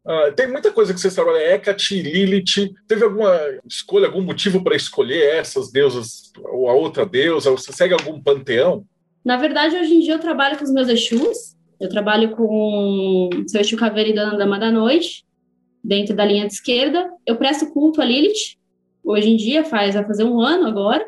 [0.06, 2.72] Ah, tem muita coisa que vocês trabalham, Hecate, Lilith.
[2.86, 7.50] Teve alguma escolha, algum motivo para escolher essas deusas ou a outra deusa?
[7.50, 8.84] Você segue algum panteão?
[9.24, 11.56] Na verdade, hoje em dia eu trabalho com os meus Exus.
[11.80, 15.26] Eu trabalho com o seu Exu Caveira e Dona Dama da Noite,
[15.82, 17.10] dentro da linha de esquerda.
[17.26, 18.56] Eu presto culto a Lilith,
[19.04, 21.04] hoje em dia, faz, vai fazer um ano agora.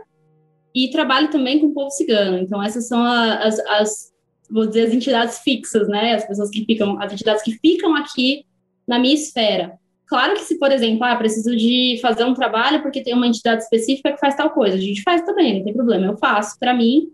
[0.75, 2.39] E trabalho também com o povo cigano.
[2.39, 4.13] Então, essas são as, as
[4.51, 6.15] vou dizer, as entidades fixas, né?
[6.15, 8.45] As pessoas que ficam, as entidades que ficam aqui
[8.88, 9.79] na minha esfera.
[10.07, 13.62] Claro que se, por exemplo, ah, preciso de fazer um trabalho porque tem uma entidade
[13.62, 16.72] específica que faz tal coisa, a gente faz também, não tem problema, eu faço para
[16.72, 17.11] mim.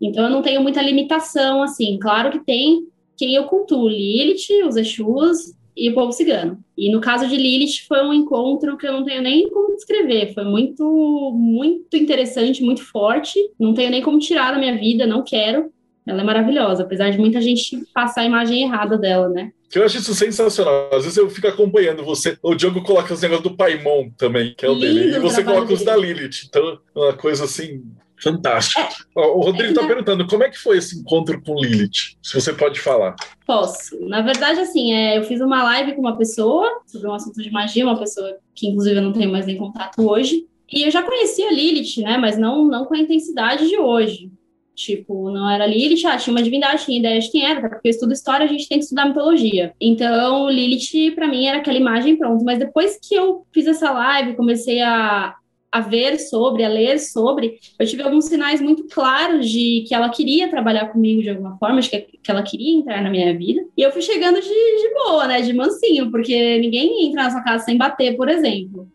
[0.00, 1.96] Então eu não tenho muita limitação assim.
[2.00, 6.58] Claro que tem quem eu cultuo, Lilith, os Exus e o povo cigano.
[6.76, 10.34] E no caso de Lilith foi um encontro que eu não tenho nem como descrever,
[10.34, 13.38] foi muito muito interessante, muito forte.
[13.58, 15.72] Não tenho nem como tirar da minha vida, não quero.
[16.06, 19.52] Ela é maravilhosa, apesar de muita gente passar a imagem errada dela, né?
[19.74, 20.90] Eu acho isso sensacional.
[20.92, 22.38] Às vezes eu fico acompanhando você.
[22.42, 25.16] O Diogo coloca os negócios do Paimon também, que é o Lindo dele.
[25.16, 26.46] E você coloca os da Lilith.
[26.46, 27.82] Então, é uma coisa assim
[28.22, 28.82] fantástica.
[29.16, 32.16] É, o Rodrigo está é perguntando como é que foi esse encontro com Lilith?
[32.22, 33.16] Se você pode falar.
[33.46, 33.98] Posso.
[34.08, 37.50] Na verdade, assim, é, eu fiz uma live com uma pessoa sobre um assunto de
[37.50, 40.46] magia, uma pessoa que, inclusive, eu não tenho mais nem contato hoje.
[40.72, 42.16] E eu já conhecia Lilith, né?
[42.16, 44.30] Mas não, não com a intensidade de hoje.
[44.74, 47.90] Tipo, não era Lilith, ah, tinha uma divindade, tinha ideia de quem era, porque eu
[47.90, 49.72] estudo história, a gente tem que estudar mitologia.
[49.80, 52.44] Então, Lilith, para mim, era aquela imagem pronto.
[52.44, 55.36] Mas depois que eu fiz essa live, comecei a,
[55.74, 60.08] a ver sobre, a ler sobre, eu tive alguns sinais muito claros de que ela
[60.08, 63.60] queria trabalhar comigo de alguma forma, de que, que ela queria entrar na minha vida.
[63.76, 67.42] E eu fui chegando de, de boa, né, de mansinho, porque ninguém entra na sua
[67.42, 68.88] casa sem bater, por exemplo.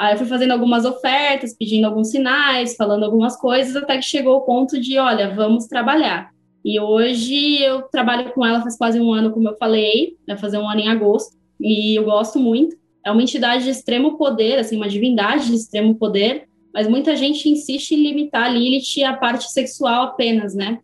[0.00, 4.38] Aí eu fui fazendo algumas ofertas, pedindo alguns sinais, falando algumas coisas, até que chegou
[4.38, 6.30] o ponto de, olha, vamos trabalhar.
[6.64, 10.56] E hoje eu trabalho com ela faz quase um ano, como eu falei, vai fazer
[10.56, 12.74] um ano em agosto, e eu gosto muito.
[13.04, 17.50] É uma entidade de extremo poder, assim, uma divindade de extremo poder, mas muita gente
[17.50, 20.78] insiste em limitar a Lilith à parte sexual apenas, né?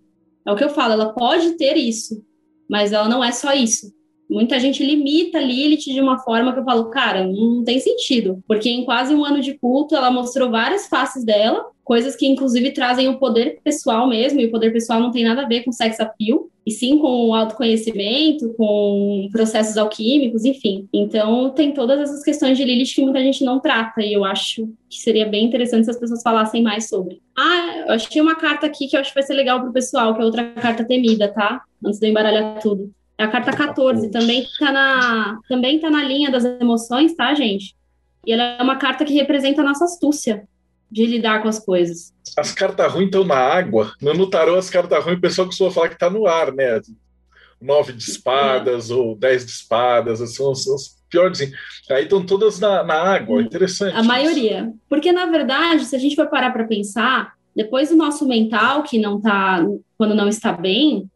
[0.46, 2.22] É o que eu falo, ela pode ter isso,
[2.68, 3.90] mas ela não é só isso.
[4.28, 8.42] Muita gente limita Lilith de uma forma que eu falo, cara, não tem sentido.
[8.46, 12.72] Porque em quase um ano de culto, ela mostrou várias faces dela, coisas que inclusive
[12.72, 15.70] trazem o poder pessoal mesmo, e o poder pessoal não tem nada a ver com
[15.70, 20.88] sex appeal, e sim com o autoconhecimento, com processos alquímicos, enfim.
[20.92, 24.68] Então, tem todas essas questões de Lilith que muita gente não trata, e eu acho
[24.90, 27.22] que seria bem interessante se as pessoas falassem mais sobre.
[27.38, 30.12] Ah, eu achei uma carta aqui que eu acho que vai ser legal pro pessoal,
[30.12, 31.62] que é outra carta temida, tá?
[31.84, 32.90] Antes de eu embaralhar tudo.
[33.18, 37.74] É a carta 14, também está na, também tá na linha das emoções, tá, gente?
[38.26, 40.46] E ela é uma carta que representa a nossa astúcia
[40.90, 42.12] de lidar com as coisas.
[42.36, 43.92] As cartas ruins estão na água.
[44.00, 46.80] No tarô, as cartas ruins, o pessoal costuma falar que está no ar, né?
[47.60, 48.94] Nove de espadas é.
[48.94, 51.40] ou dez de espadas, são, são os piores.
[51.90, 53.96] Aí estão todas na, na água, interessante.
[53.96, 54.08] A isso.
[54.08, 54.72] maioria.
[54.88, 58.98] Porque, na verdade, se a gente for parar para pensar, depois do nosso mental, que
[58.98, 59.64] não está,
[59.96, 61.08] quando não está bem,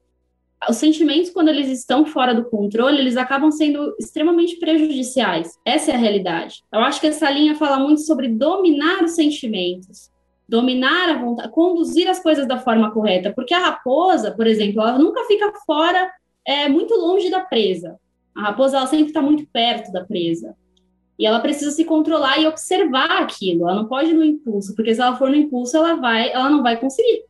[0.69, 5.59] os sentimentos, quando eles estão fora do controle, eles acabam sendo extremamente prejudiciais.
[5.65, 6.63] Essa é a realidade.
[6.73, 10.11] Eu acho que essa linha fala muito sobre dominar os sentimentos,
[10.47, 13.33] dominar a vontade, conduzir as coisas da forma correta.
[13.35, 16.11] Porque a raposa, por exemplo, ela nunca fica fora,
[16.47, 17.97] é, muito longe da presa.
[18.35, 20.55] A raposa, ela sempre está muito perto da presa.
[21.19, 23.67] E ela precisa se controlar e observar aquilo.
[23.67, 26.51] Ela não pode ir no impulso, porque se ela for no impulso, ela vai, ela
[26.51, 27.25] não vai conseguir.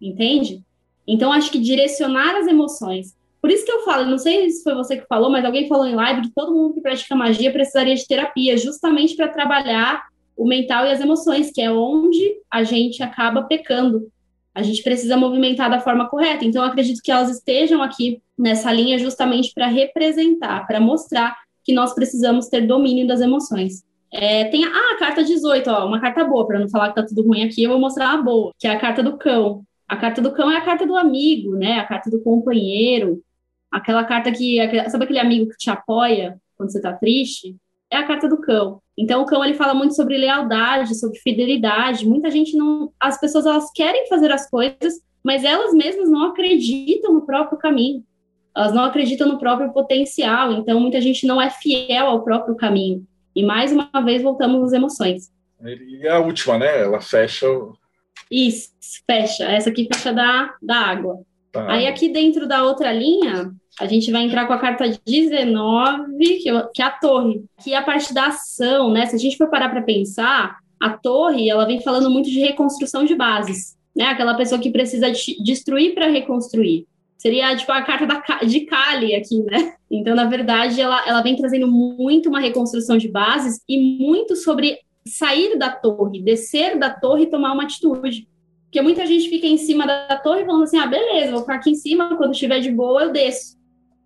[0.00, 0.63] Entende?
[1.06, 3.14] Então, acho que direcionar as emoções.
[3.40, 5.86] Por isso que eu falo, não sei se foi você que falou, mas alguém falou
[5.86, 10.02] em live que todo mundo que pratica magia precisaria de terapia, justamente para trabalhar
[10.36, 14.08] o mental e as emoções, que é onde a gente acaba pecando.
[14.54, 16.44] A gente precisa movimentar da forma correta.
[16.44, 21.94] Então, acredito que elas estejam aqui nessa linha justamente para representar, para mostrar que nós
[21.94, 23.82] precisamos ter domínio das emoções.
[24.12, 26.94] É, tem a, ah, a carta 18, ó, uma carta boa, para não falar que
[26.94, 29.64] tá tudo ruim aqui, eu vou mostrar a boa, que é a carta do cão.
[29.88, 31.78] A carta do cão é a carta do amigo, né?
[31.78, 33.22] A carta do companheiro.
[33.70, 34.58] Aquela carta que.
[34.88, 37.56] Sabe aquele amigo que te apoia quando você tá triste?
[37.90, 38.80] É a carta do cão.
[38.96, 42.06] Então, o cão ele fala muito sobre lealdade, sobre fidelidade.
[42.06, 42.92] Muita gente não.
[42.98, 48.04] As pessoas elas querem fazer as coisas, mas elas mesmas não acreditam no próprio caminho.
[48.56, 50.52] Elas não acreditam no próprio potencial.
[50.52, 53.04] Então, muita gente não é fiel ao próprio caminho.
[53.34, 55.32] E mais uma vez voltamos às emoções.
[55.60, 56.82] E a última, né?
[56.82, 57.46] Ela fecha
[58.34, 58.70] isso,
[59.08, 59.44] fecha.
[59.44, 61.20] Essa aqui fecha da, da água.
[61.52, 61.70] Tá.
[61.70, 66.50] Aí aqui dentro da outra linha, a gente vai entrar com a carta 19, que,
[66.74, 69.06] que é a torre, que é a parte da ação, né?
[69.06, 73.04] Se a gente for parar para pensar, a torre, ela vem falando muito de reconstrução
[73.04, 74.06] de bases, né?
[74.06, 75.12] Aquela pessoa que precisa
[75.44, 76.86] destruir para reconstruir.
[77.16, 79.74] Seria tipo a carta da, de Kali aqui, né?
[79.90, 84.78] Então, na verdade, ela, ela vem trazendo muito uma reconstrução de bases e muito sobre
[85.06, 88.28] sair da torre, descer da torre e tomar uma atitude.
[88.64, 91.70] Porque muita gente fica em cima da torre falando assim: ah, beleza, vou ficar aqui
[91.70, 93.56] em cima, quando estiver de boa, eu desço.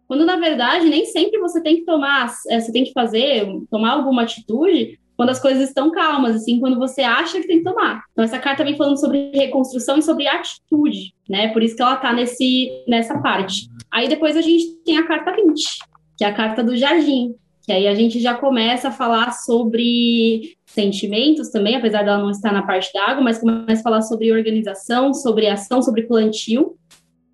[0.07, 3.93] Quando, na verdade, nem sempre você tem que tomar, é, você tem que fazer, tomar
[3.93, 8.05] alguma atitude quando as coisas estão calmas, assim, quando você acha que tem que tomar.
[8.13, 11.49] Então, essa carta vem falando sobre reconstrução e sobre atitude, né?
[11.49, 13.69] Por isso que ela tá nesse, nessa parte.
[13.91, 15.79] Aí depois a gente tem a carta 20,
[16.17, 17.35] que é a carta do jardim,
[17.69, 22.51] que aí a gente já começa a falar sobre sentimentos também, apesar dela não estar
[22.51, 26.79] na parte da água, mas começa a falar sobre organização, sobre ação, sobre plantio.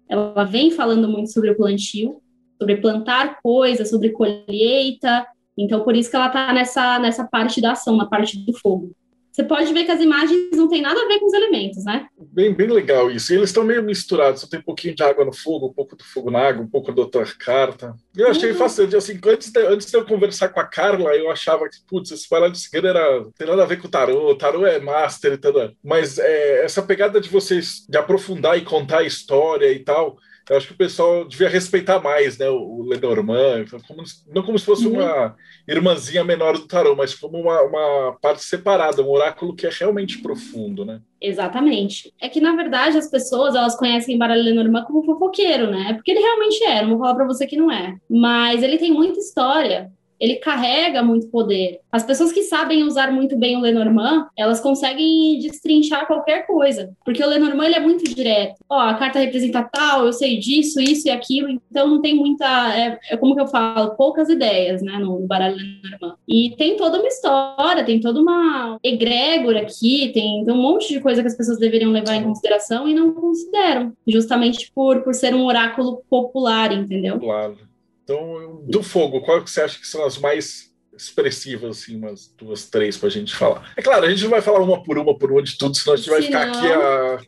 [0.08, 2.20] Ela vem falando muito sobre o plantio,
[2.60, 5.24] sobre plantar coisas, sobre colheita,
[5.56, 8.90] então, por isso que ela está nessa, nessa parte da ação, na parte do fogo.
[9.34, 12.06] Você pode ver que as imagens não têm nada a ver com os elementos, né?
[12.16, 13.32] Bem, bem legal isso.
[13.32, 14.40] E eles estão meio misturados.
[14.40, 16.68] Você tem um pouquinho de água no fogo, um pouco do fogo na água, um
[16.68, 17.96] pouco da outra carta.
[18.16, 18.56] Eu achei uhum.
[18.56, 18.94] fascinante.
[18.94, 22.30] Assim, antes de, antes de eu conversar com a Carla, eu achava que, putz, esse
[22.30, 24.30] Baralho de Cigano era, tem nada a ver com o tarô.
[24.30, 25.74] O tarô é master e tudo.
[25.82, 30.16] Mas é, essa pegada de vocês de aprofundar e contar a história e tal
[30.48, 34.64] eu acho que o pessoal devia respeitar mais né, o Lenormand, como, não como se
[34.64, 34.94] fosse uhum.
[34.94, 35.35] uma
[35.66, 40.18] irmãzinha menor do tarô, mas como uma, uma parte separada, um oráculo que é realmente
[40.18, 41.00] profundo, né?
[41.20, 42.12] Exatamente.
[42.20, 45.94] É que, na verdade, as pessoas, elas conhecem Baralho Lenormand como fofoqueiro, né?
[45.94, 47.96] Porque ele realmente é, não vou falar para você que não é.
[48.11, 49.90] Mas ele tem muita história
[50.24, 51.80] ele carrega muito poder.
[51.92, 57.22] As pessoas que sabem usar muito bem o Lenormand, elas conseguem destrinchar qualquer coisa, porque
[57.22, 58.54] o Lenormand ele é muito direto.
[58.68, 62.46] Ó, a carta representa tal, eu sei disso, isso e aquilo, então não tem muita,
[62.74, 66.16] é, é como que eu falo, poucas ideias, né, no baralho Lenormand.
[66.26, 71.00] E tem toda uma história, tem toda uma egrégora aqui, tem, tem um monte de
[71.00, 75.34] coisa que as pessoas deveriam levar em consideração e não consideram, justamente por, por ser
[75.34, 77.20] um oráculo popular, entendeu?
[77.20, 77.73] Claro.
[78.04, 82.66] Então, do fogo, qual que você acha que são as mais expressivas, assim, umas duas,
[82.66, 83.72] três para a gente falar?
[83.76, 85.94] É claro, a gente não vai falar uma por uma por uma de tudo, senão
[85.94, 87.18] a gente vai ficar aqui a.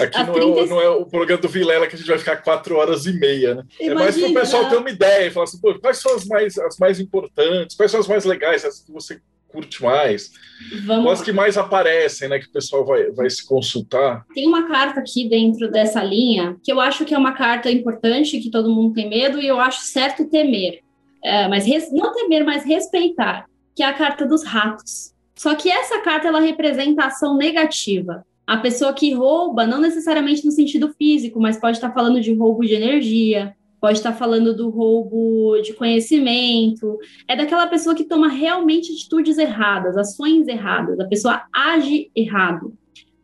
[0.00, 0.38] Aqui não, 30...
[0.38, 3.04] é o, não, é o, programa do Vilela que a gente vai ficar quatro horas
[3.04, 3.62] e meia, né?
[3.78, 6.14] Imagina, é mais para o pessoal ter uma ideia e falar assim, pô, quais são
[6.14, 9.20] as mais, as mais importantes, quais são as mais legais, as que você
[9.52, 10.32] curte mais,
[10.84, 14.24] Vamos as que mais aparecem, né, que o pessoal vai, vai se consultar.
[14.34, 18.40] Tem uma carta aqui dentro dessa linha que eu acho que é uma carta importante,
[18.40, 20.80] que todo mundo tem medo, e eu acho certo temer.
[21.22, 25.12] É, mas res, não temer, mas respeitar, que é a carta dos ratos.
[25.34, 28.24] Só que essa carta ela representa a ação negativa.
[28.46, 32.62] A pessoa que rouba, não necessariamente no sentido físico, mas pode estar falando de roubo
[32.62, 38.92] de energia, pode estar falando do roubo de conhecimento, é daquela pessoa que toma realmente
[38.92, 42.74] atitudes erradas, ações erradas, a pessoa age errado.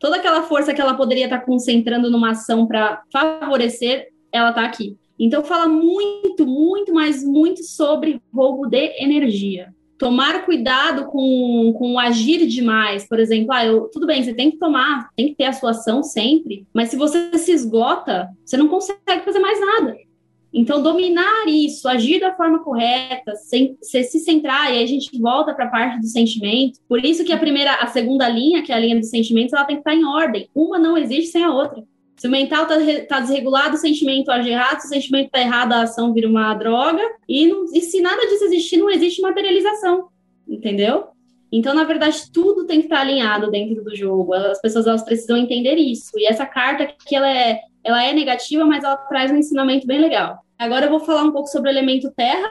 [0.01, 4.97] Toda aquela força que ela poderia estar concentrando numa ação para favorecer, ela está aqui.
[5.17, 9.73] Então fala muito, muito, mas muito sobre roubo de energia.
[9.97, 14.59] Tomar cuidado com, com agir demais, por exemplo, ah, eu, tudo bem, você tem que
[14.59, 18.67] tomar, tem que ter a sua ação sempre, mas se você se esgota, você não
[18.67, 20.08] consegue fazer mais nada.
[20.53, 25.53] Então, dominar isso, agir da forma correta, sem, se, se centrar, e a gente volta
[25.53, 26.81] para a parte do sentimento.
[26.89, 29.65] Por isso que a primeira, a segunda linha, que é a linha dos sentimentos, ela
[29.65, 30.49] tem que estar em ordem.
[30.55, 31.85] Uma não existe sem a outra.
[32.17, 35.73] Se o mental está tá desregulado, o sentimento age errado, se o sentimento está errado,
[35.73, 37.03] a ação vira uma droga.
[37.29, 40.09] E, não, e se nada disso existir, não existe materialização.
[40.49, 41.09] Entendeu?
[41.53, 44.35] Então, na verdade, tudo tem que estar alinhado dentro do jogo.
[44.35, 46.11] As pessoas elas precisam entender isso.
[46.17, 50.01] E essa carta que ela é ela é negativa, mas ela traz um ensinamento bem
[50.01, 50.39] legal.
[50.59, 52.51] Agora eu vou falar um pouco sobre o elemento terra,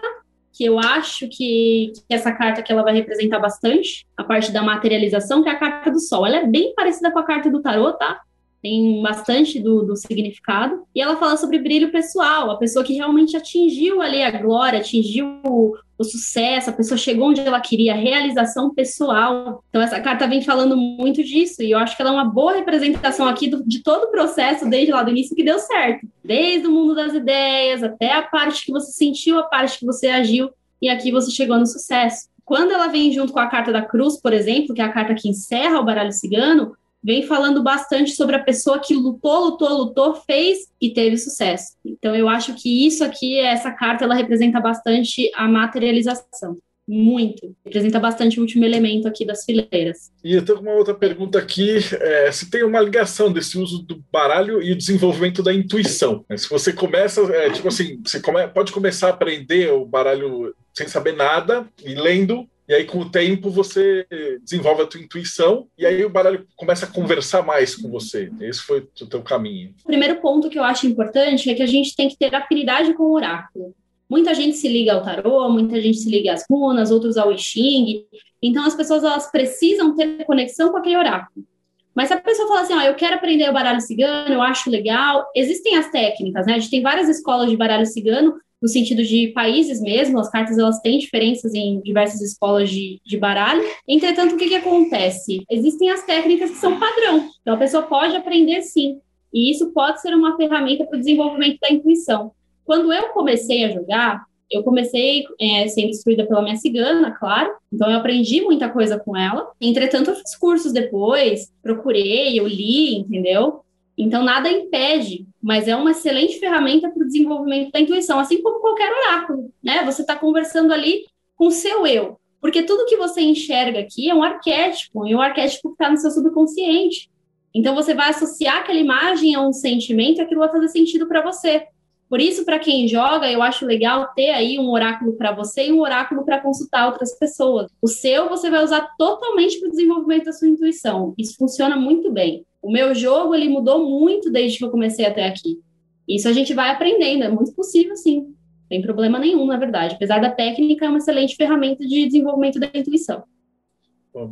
[0.54, 4.64] que eu acho que, que, essa carta que ela vai representar bastante, a parte da
[4.64, 6.26] materialização, que é a carta do sol.
[6.26, 8.22] Ela é bem parecida com a carta do tarô, tá?
[8.62, 10.84] tem bastante do, do, significado.
[10.94, 15.74] E ela fala sobre brilho pessoal, a pessoa que realmente atingiu ali a glória, atingiu
[15.98, 19.64] o sucesso, a pessoa chegou onde ela queria, a realização pessoal.
[19.70, 22.54] Então, essa carta vem falando muito disso, e eu acho que ela é uma boa
[22.54, 26.08] representação aqui do, de todo o processo, desde lá do início, que deu certo.
[26.24, 30.08] Desde o mundo das ideias, até a parte que você sentiu, a parte que você
[30.08, 32.28] agiu, e aqui você chegou no sucesso.
[32.46, 35.16] Quando ela vem junto com a carta da cruz, por exemplo, que é a carta
[35.16, 40.16] que encerra o baralho cigano, vem falando bastante sobre a pessoa que lutou, lutou, lutou,
[40.16, 41.74] fez e teve sucesso.
[41.86, 46.58] Então eu acho que isso aqui, essa carta, ela representa bastante a materialização.
[46.90, 47.54] Muito.
[47.66, 50.10] Representa bastante o último elemento aqui das fileiras.
[50.24, 54.02] E eu tenho uma outra pergunta aqui: é, se tem uma ligação desse uso do
[54.10, 56.24] baralho e o desenvolvimento da intuição.
[56.38, 60.88] Se você começa, é, tipo assim, você come, pode começar a aprender o baralho sem
[60.88, 64.06] saber nada e lendo, e aí com o tempo você
[64.42, 68.32] desenvolve a tua intuição e aí o baralho começa a conversar mais com você.
[68.42, 69.74] Esse foi o teu caminho.
[69.84, 72.94] O primeiro ponto que eu acho importante é que a gente tem que ter afinidade
[72.94, 73.74] com o oráculo.
[74.10, 77.38] Muita gente se liga ao tarô, muita gente se liga às runas, outros ao I
[77.38, 78.06] Ching.
[78.42, 81.46] Então as pessoas elas precisam ter conexão com aquele oráculo.
[81.94, 84.70] Mas se a pessoa fala assim, ó, eu quero aprender o baralho cigano, eu acho
[84.70, 86.54] legal, existem as técnicas, né?
[86.54, 90.58] A gente tem várias escolas de baralho cigano, no sentido de países mesmo, as cartas
[90.58, 93.64] elas têm diferenças em diversas escolas de, de baralho.
[93.88, 95.44] Entretanto, o que, que acontece?
[95.50, 99.00] Existem as técnicas que são padrão, então a pessoa pode aprender sim,
[99.34, 102.32] e isso pode ser uma ferramenta para o desenvolvimento da intuição.
[102.66, 107.90] Quando eu comecei a jogar, eu comecei é, sendo instruída pela minha cigana, claro, então
[107.90, 109.52] eu aprendi muita coisa com ela.
[109.60, 113.62] Entretanto, eu fiz cursos depois, procurei, eu li, entendeu?
[113.98, 118.60] Então, nada impede, mas é uma excelente ferramenta para o desenvolvimento da intuição, assim como
[118.60, 119.84] qualquer oráculo, né?
[119.86, 124.14] Você está conversando ali com o seu eu, porque tudo que você enxerga aqui é
[124.14, 127.10] um arquétipo, e um arquétipo está no seu subconsciente.
[127.56, 131.24] Então, você vai associar aquela imagem a um sentimento e aquilo vai fazer sentido para
[131.24, 131.66] você.
[132.10, 135.74] Por isso, para quem joga, eu acho legal ter aí um oráculo para você e
[135.74, 137.70] um oráculo para consultar outras pessoas.
[137.82, 141.14] O seu você vai usar totalmente para o desenvolvimento da sua intuição.
[141.18, 142.46] Isso funciona muito bem.
[142.62, 145.60] O meu jogo ele mudou muito desde que eu comecei até aqui.
[146.08, 148.34] Isso a gente vai aprendendo, é muito possível sim.
[148.70, 149.96] Tem problema nenhum, na verdade.
[149.96, 153.24] Apesar da técnica, é uma excelente ferramenta de desenvolvimento da intuição.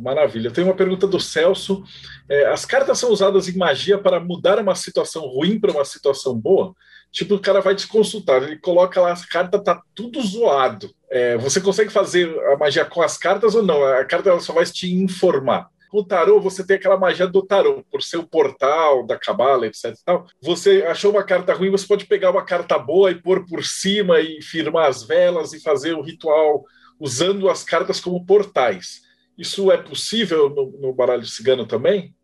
[0.00, 0.50] Maravilha.
[0.50, 1.84] Tem uma pergunta do Celso.
[2.28, 6.36] É, as cartas são usadas em magia para mudar uma situação ruim para uma situação
[6.36, 6.74] boa?
[7.16, 10.94] Tipo, o cara vai te consultar, ele coloca lá, as cartas tá tudo zoado.
[11.10, 13.82] É, você consegue fazer a magia com as cartas ou não?
[13.82, 15.66] A carta só vai te informar.
[15.88, 19.66] Com o tarô, você tem aquela magia do tarô, por ser o portal da cabala,
[19.66, 19.96] etc.
[20.04, 20.26] Tal.
[20.42, 24.20] Você achou uma carta ruim, você pode pegar uma carta boa e pôr por cima
[24.20, 26.64] e firmar as velas e fazer o ritual
[27.00, 29.00] usando as cartas como portais.
[29.38, 32.14] Isso é possível no, no baralho cigano também?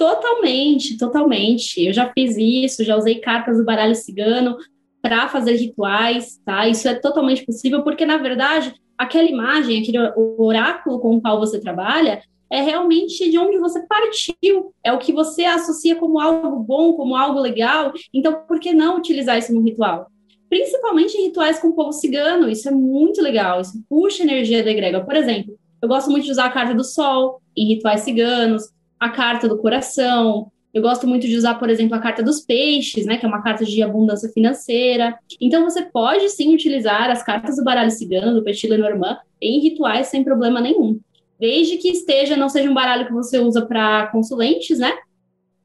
[0.00, 1.84] Totalmente, totalmente.
[1.84, 4.56] Eu já fiz isso, já usei cartas do baralho cigano
[5.02, 6.66] para fazer rituais, tá?
[6.66, 9.98] Isso é totalmente possível, porque na verdade, aquela imagem, aquele
[10.38, 15.12] oráculo com o qual você trabalha, é realmente de onde você partiu, é o que
[15.12, 17.92] você associa como algo bom, como algo legal.
[18.14, 20.06] Então, por que não utilizar isso no ritual?
[20.48, 24.70] Principalmente em rituais com o povo cigano, isso é muito legal, isso puxa energia da
[24.70, 25.04] egrégora.
[25.04, 28.62] Por exemplo, eu gosto muito de usar a carta do sol em rituais ciganos,
[29.00, 30.52] a carta do coração.
[30.72, 33.42] Eu gosto muito de usar, por exemplo, a carta dos peixes, né, que é uma
[33.42, 35.18] carta de abundância financeira.
[35.40, 40.08] Então você pode sim utilizar as cartas do baralho cigano, do Petit Lenormand, em rituais
[40.08, 41.00] sem problema nenhum.
[41.40, 44.92] Desde que esteja, não seja um baralho que você usa para consulentes, né?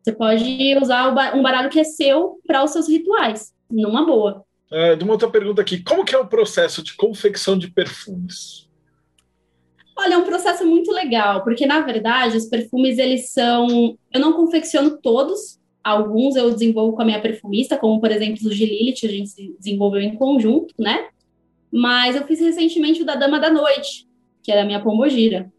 [0.02, 4.44] Você pode usar um baralho que é seu para os seus rituais, numa boa.
[4.72, 8.65] É, uma outra pergunta aqui, como que é o processo de confecção de perfumes?
[9.98, 13.98] Olha, é um processo muito legal, porque na verdade os perfumes eles são.
[14.14, 18.56] Eu não confecciono todos, alguns eu desenvolvo com a minha perfumista, como por exemplo os
[18.56, 21.08] de Lilith, a gente desenvolveu em conjunto, né?
[21.72, 24.08] Mas eu fiz recentemente o da Dama da Noite,
[24.44, 25.52] que é da minha pombogira.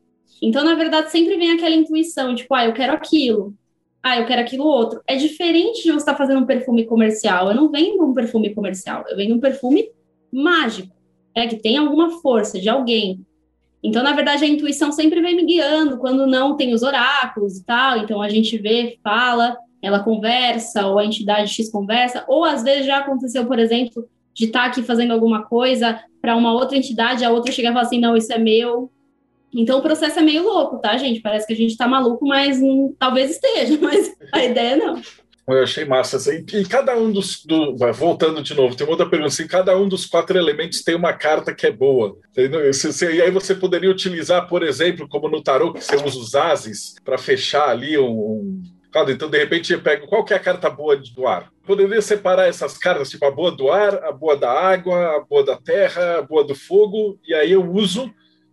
[0.42, 3.54] Então, na verdade, sempre vem aquela intuição, tipo, ah, eu quero aquilo,
[4.02, 5.00] ah, eu quero aquilo outro.
[5.06, 7.48] É diferente de você estar fazendo um perfume comercial.
[7.48, 9.90] Eu não vendo um perfume comercial, eu vendo um perfume
[10.30, 10.94] mágico,
[11.34, 13.24] é que tem alguma força de alguém
[13.86, 17.64] então, na verdade, a intuição sempre vem me guiando quando não tem os oráculos e
[17.64, 17.98] tal.
[17.98, 22.84] Então, a gente vê, fala, ela conversa, ou a entidade X conversa, ou às vezes
[22.84, 27.24] já aconteceu, por exemplo, de estar tá aqui fazendo alguma coisa para uma outra entidade,
[27.24, 28.90] a outra chega e fala assim: não, isso é meu.
[29.54, 31.20] Então, o processo é meio louco, tá, gente?
[31.20, 35.00] Parece que a gente está maluco, mas hum, talvez esteja, mas a ideia não.
[35.48, 36.16] Eu achei massa.
[36.16, 37.44] Assim, e cada um dos.
[37.44, 39.32] Do, voltando de novo, tem uma outra pergunta.
[39.32, 42.16] Assim, cada um dos quatro elementos tem uma carta que é boa.
[42.36, 46.96] e aí você poderia utilizar, por exemplo, como no tarô, que você usa os ases
[47.04, 48.60] para fechar ali um.
[49.08, 51.48] então, de repente, eu pego qual que é a carta boa do ar.
[51.64, 55.44] Poderia separar essas cartas, tipo a boa do ar, a boa da água, a boa
[55.44, 58.12] da terra, a boa do fogo, e aí eu uso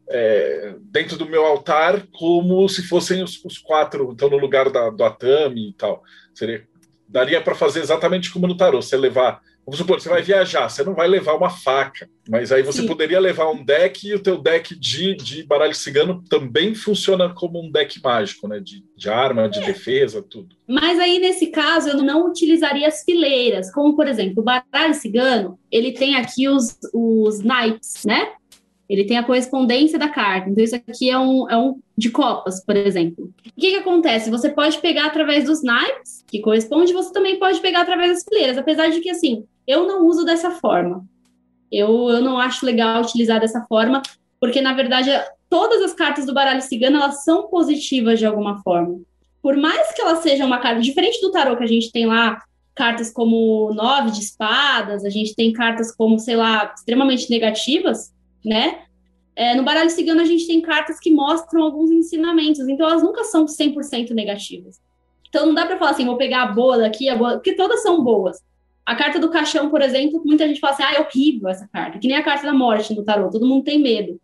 [0.09, 4.89] é, dentro do meu altar como se fossem os, os quatro, então no lugar da,
[4.89, 6.03] do Atami e tal.
[6.33, 6.67] Seria
[7.13, 8.81] daria para fazer exatamente como no tarô.
[8.81, 12.63] Você levar, vamos supor, você vai viajar, você não vai levar uma faca, mas aí
[12.63, 12.87] você Sim.
[12.87, 17.63] poderia levar um deck e o teu deck de, de baralho cigano também funciona como
[17.63, 18.59] um deck mágico, né?
[18.59, 19.65] De, de arma, de é.
[19.65, 20.55] defesa, tudo.
[20.67, 25.59] Mas aí, nesse caso, eu não utilizaria as fileiras, como, por exemplo, o baralho cigano,
[25.71, 28.31] ele tem aqui os, os naipes, né?
[28.89, 30.49] Ele tem a correspondência da carta.
[30.49, 33.25] Então, isso aqui é um, é um de copas, por exemplo.
[33.25, 34.29] O que, que acontece?
[34.29, 38.57] Você pode pegar através dos naipes, que corresponde, você também pode pegar através das fileiras,
[38.57, 41.05] apesar de que, assim, eu não uso dessa forma.
[41.71, 44.01] Eu, eu não acho legal utilizar dessa forma,
[44.39, 45.09] porque, na verdade,
[45.49, 48.99] todas as cartas do baralho cigano, elas são positivas de alguma forma.
[49.41, 52.41] Por mais que ela seja uma carta diferente do tarô que a gente tem lá,
[52.75, 58.12] cartas como nove de espadas, a gente tem cartas como, sei lá, extremamente negativas,
[58.43, 58.83] né?
[59.35, 63.23] É, no baralho cigano, a gente tem cartas que mostram alguns ensinamentos, então elas nunca
[63.23, 64.79] são 100% negativas.
[65.27, 67.81] Então não dá para falar assim, vou pegar a boa daqui, a boa, porque todas
[67.81, 68.37] são boas.
[68.85, 71.97] A carta do caixão, por exemplo, muita gente fala assim, ah, é horrível essa carta,
[71.97, 74.19] que nem a carta da morte no tarô, todo mundo tem medo.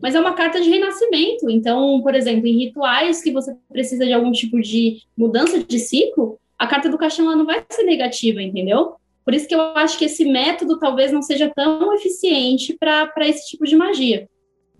[0.00, 4.12] Mas é uma carta de renascimento, então, por exemplo, em rituais que você precisa de
[4.12, 8.40] algum tipo de mudança de ciclo, a carta do caixão ela não vai ser negativa,
[8.40, 8.94] entendeu?
[9.24, 13.50] Por isso que eu acho que esse método talvez não seja tão eficiente para esse
[13.50, 14.28] tipo de magia.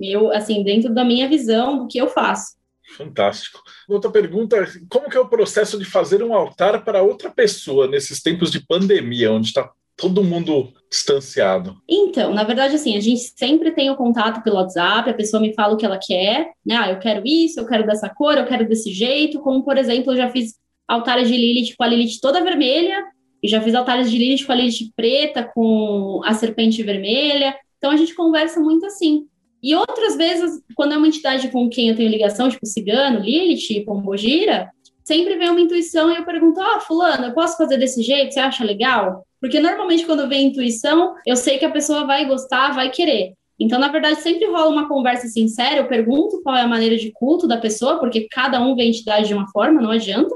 [0.00, 2.56] Eu, assim, dentro da minha visão do que eu faço.
[2.96, 3.60] Fantástico.
[3.88, 8.20] Outra pergunta: como que é o processo de fazer um altar para outra pessoa nesses
[8.20, 11.76] tempos de pandemia, onde está todo mundo distanciado?
[11.88, 15.54] Então, na verdade, assim, a gente sempre tem o contato pelo WhatsApp, a pessoa me
[15.54, 16.76] fala o que ela quer, né?
[16.76, 20.12] Ah, eu quero isso, eu quero dessa cor, eu quero desse jeito, como, por exemplo,
[20.12, 20.54] eu já fiz
[20.86, 23.02] altares de Lilith com a Lilith toda vermelha,
[23.42, 27.56] e já fiz altares de Lilith com a Lilith preta, com a serpente vermelha.
[27.78, 29.26] Então a gente conversa muito assim.
[29.62, 33.84] E outras vezes, quando é uma entidade com quem eu tenho ligação, tipo Cigano, Lilith,
[33.84, 34.70] Pombogira,
[35.04, 38.32] sempre vem uma intuição e eu pergunto: Ah, Fulano, eu posso fazer desse jeito?
[38.32, 39.24] Você acha legal?
[39.40, 43.34] Porque normalmente, quando vem intuição, eu sei que a pessoa vai gostar, vai querer.
[43.58, 45.76] Então, na verdade, sempre rola uma conversa sincera.
[45.76, 48.86] Eu pergunto qual é a maneira de culto da pessoa, porque cada um vê a
[48.86, 50.34] entidade de uma forma, não adianta.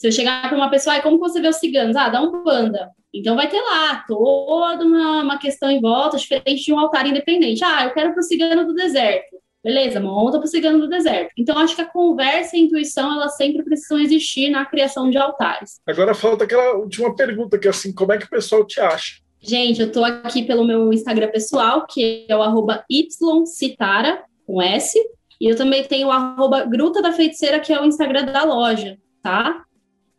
[0.00, 1.94] Se eu chegar para uma pessoa, ah, como você vê os ciganos?
[1.94, 2.88] Ah, dá um banda.
[3.12, 7.62] Então vai ter lá toda uma, uma questão em volta, diferente de um altar independente.
[7.62, 9.36] Ah, eu quero para o cigano do deserto.
[9.62, 11.32] Beleza, monta para o cigano do deserto.
[11.36, 15.18] Então, acho que a conversa e a intuição, elas sempre precisam existir na criação de
[15.18, 15.82] altares.
[15.86, 19.20] Agora falta aquela última pergunta, que é assim, como é que o pessoal te acha?
[19.38, 24.98] Gente, eu estou aqui pelo meu Instagram pessoal, que é o arroba ycitara, com S.
[25.38, 28.96] E eu também tenho o arroba Gruta da Feiticeira, que é o Instagram da loja,
[29.22, 29.62] tá?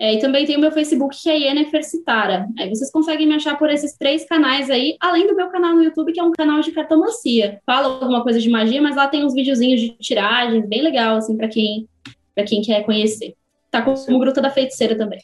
[0.01, 2.47] É, e também tem o meu Facebook, que é Yennefer Citara.
[2.57, 5.83] Aí vocês conseguem me achar por esses três canais aí, além do meu canal no
[5.83, 7.61] YouTube, que é um canal de cartomancia.
[7.67, 11.37] Fala alguma coisa de magia, mas lá tem uns videozinhos de tiragens, bem legal, assim,
[11.37, 11.87] para quem,
[12.47, 13.35] quem quer conhecer.
[13.69, 15.21] Tá como Gruta da Feiticeira também.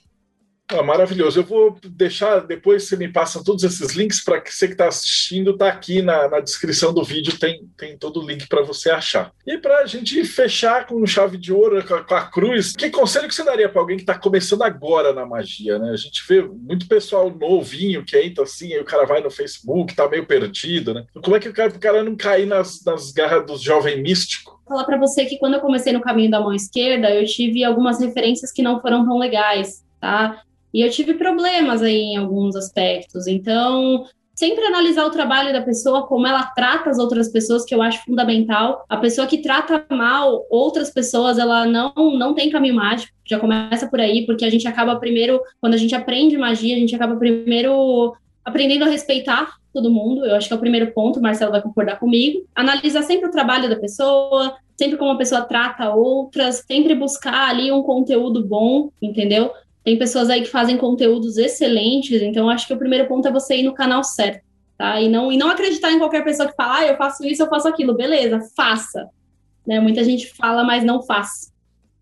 [0.70, 1.40] Ah, maravilhoso.
[1.40, 4.90] Eu vou deixar, depois você me passa todos esses links para que você que está
[4.90, 8.90] assistindo, tá aqui na, na, descrição do vídeo, tem, tem todo o link para você
[8.90, 9.32] achar.
[9.46, 12.90] E para a gente fechar com chave de ouro, com a, com a cruz, que
[12.90, 15.80] conselho que você daria para alguém que está começando agora na magia?
[15.80, 15.92] Né?
[15.92, 19.96] A gente vê muito pessoal novinho que entra assim, aí o cara vai no Facebook,
[19.96, 21.06] tá meio perdido, né?
[21.24, 24.58] Como é que o cara, o cara não cair nas, nas garras dos jovens místicos?
[24.68, 28.02] falar para você que quando eu comecei no caminho da mão esquerda, eu tive algumas
[28.02, 30.42] referências que não foram tão legais, tá?
[30.74, 33.28] E eu tive problemas aí em alguns aspectos.
[33.28, 34.06] Então,
[34.38, 38.04] sempre analisar o trabalho da pessoa, como ela trata as outras pessoas, que eu acho
[38.06, 38.86] fundamental.
[38.88, 43.88] A pessoa que trata mal outras pessoas, ela não, não tem caminho mágico, já começa
[43.88, 47.16] por aí, porque a gente acaba primeiro, quando a gente aprende magia, a gente acaba
[47.16, 48.16] primeiro
[48.46, 50.24] aprendendo a respeitar todo mundo.
[50.24, 52.46] Eu acho que é o primeiro ponto, o Marcelo vai concordar comigo.
[52.56, 57.72] Analisar sempre o trabalho da pessoa, sempre como a pessoa trata outras, sempre buscar ali
[57.72, 59.52] um conteúdo bom, entendeu?
[59.88, 63.56] Tem pessoas aí que fazem conteúdos excelentes, então acho que o primeiro ponto é você
[63.56, 64.44] ir no canal certo,
[64.78, 65.00] tá?
[65.00, 67.48] E não, e não acreditar em qualquer pessoa que fala, ah, eu faço isso, eu
[67.48, 67.96] faço aquilo.
[67.96, 69.08] Beleza, faça.
[69.66, 69.80] Né?
[69.80, 71.54] Muita gente fala, mas não faz.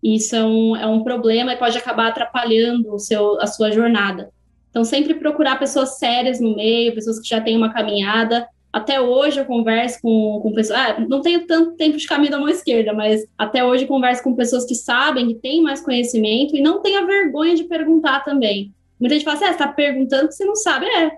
[0.02, 4.32] Isso é um, é um problema e pode acabar atrapalhando o seu, a sua jornada.
[4.68, 9.40] Então, sempre procurar pessoas sérias no meio, pessoas que já têm uma caminhada, até hoje
[9.40, 10.78] eu converso com, com pessoas.
[10.78, 14.22] Ah, não tenho tanto tempo de caminho da mão esquerda, mas até hoje eu converso
[14.22, 18.74] com pessoas que sabem, que têm mais conhecimento e não tenha vergonha de perguntar também.
[19.00, 20.84] Muita gente fala assim: ah, você está perguntando que você não sabe.
[20.84, 21.10] É,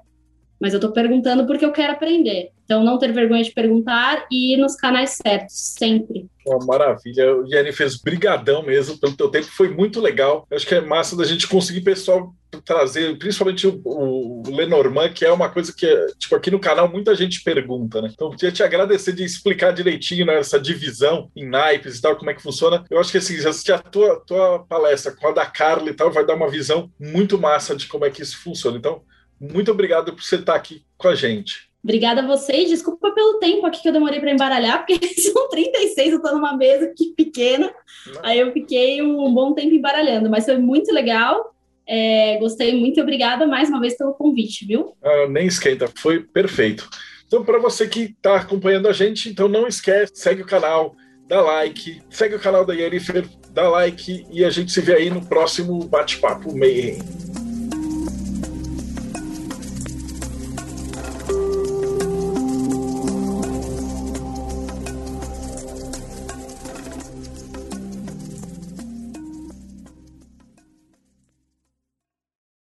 [0.61, 2.51] mas eu estou perguntando porque eu quero aprender.
[2.65, 6.27] Então, não ter vergonha de perguntar e ir nos canais certos, sempre.
[6.47, 7.25] Uma maravilha.
[7.47, 10.47] Jennifer, brigadão mesmo pelo teu tempo, foi muito legal.
[10.51, 12.35] Eu acho que é massa da gente conseguir pessoal
[12.65, 15.87] trazer, principalmente o, o, Lenormand, que é uma coisa que,
[16.19, 18.11] tipo, aqui no canal muita gente pergunta, né?
[18.13, 22.31] Então, queria te agradecer de explicar direitinho né, essa divisão em naipes e tal, como
[22.31, 22.85] é que funciona.
[22.91, 26.11] Eu acho que, assim, assistir a tua, tua palestra com a da Carla e tal,
[26.11, 28.77] vai dar uma visão muito massa de como é que isso funciona.
[28.77, 29.03] Então,
[29.41, 31.69] muito obrigado por você estar aqui com a gente.
[31.83, 32.69] Obrigada a vocês.
[32.69, 36.57] Desculpa pelo tempo aqui que eu demorei para embaralhar, porque são 36, eu estou numa
[36.57, 37.73] mesa aqui pequena.
[38.07, 38.21] Não.
[38.23, 41.55] Aí eu fiquei um bom tempo embaralhando, mas foi muito legal.
[41.87, 44.95] É, gostei muito e obrigada mais uma vez pelo convite, viu?
[45.03, 46.89] Ah, nem esquenta, foi perfeito.
[47.27, 50.95] Então, para você que está acompanhando a gente, então não esquece, segue o canal,
[51.27, 55.11] dá like, segue o canal da Yennefer, dá like e a gente se vê aí
[55.11, 56.99] no próximo bate-papo Mayhem.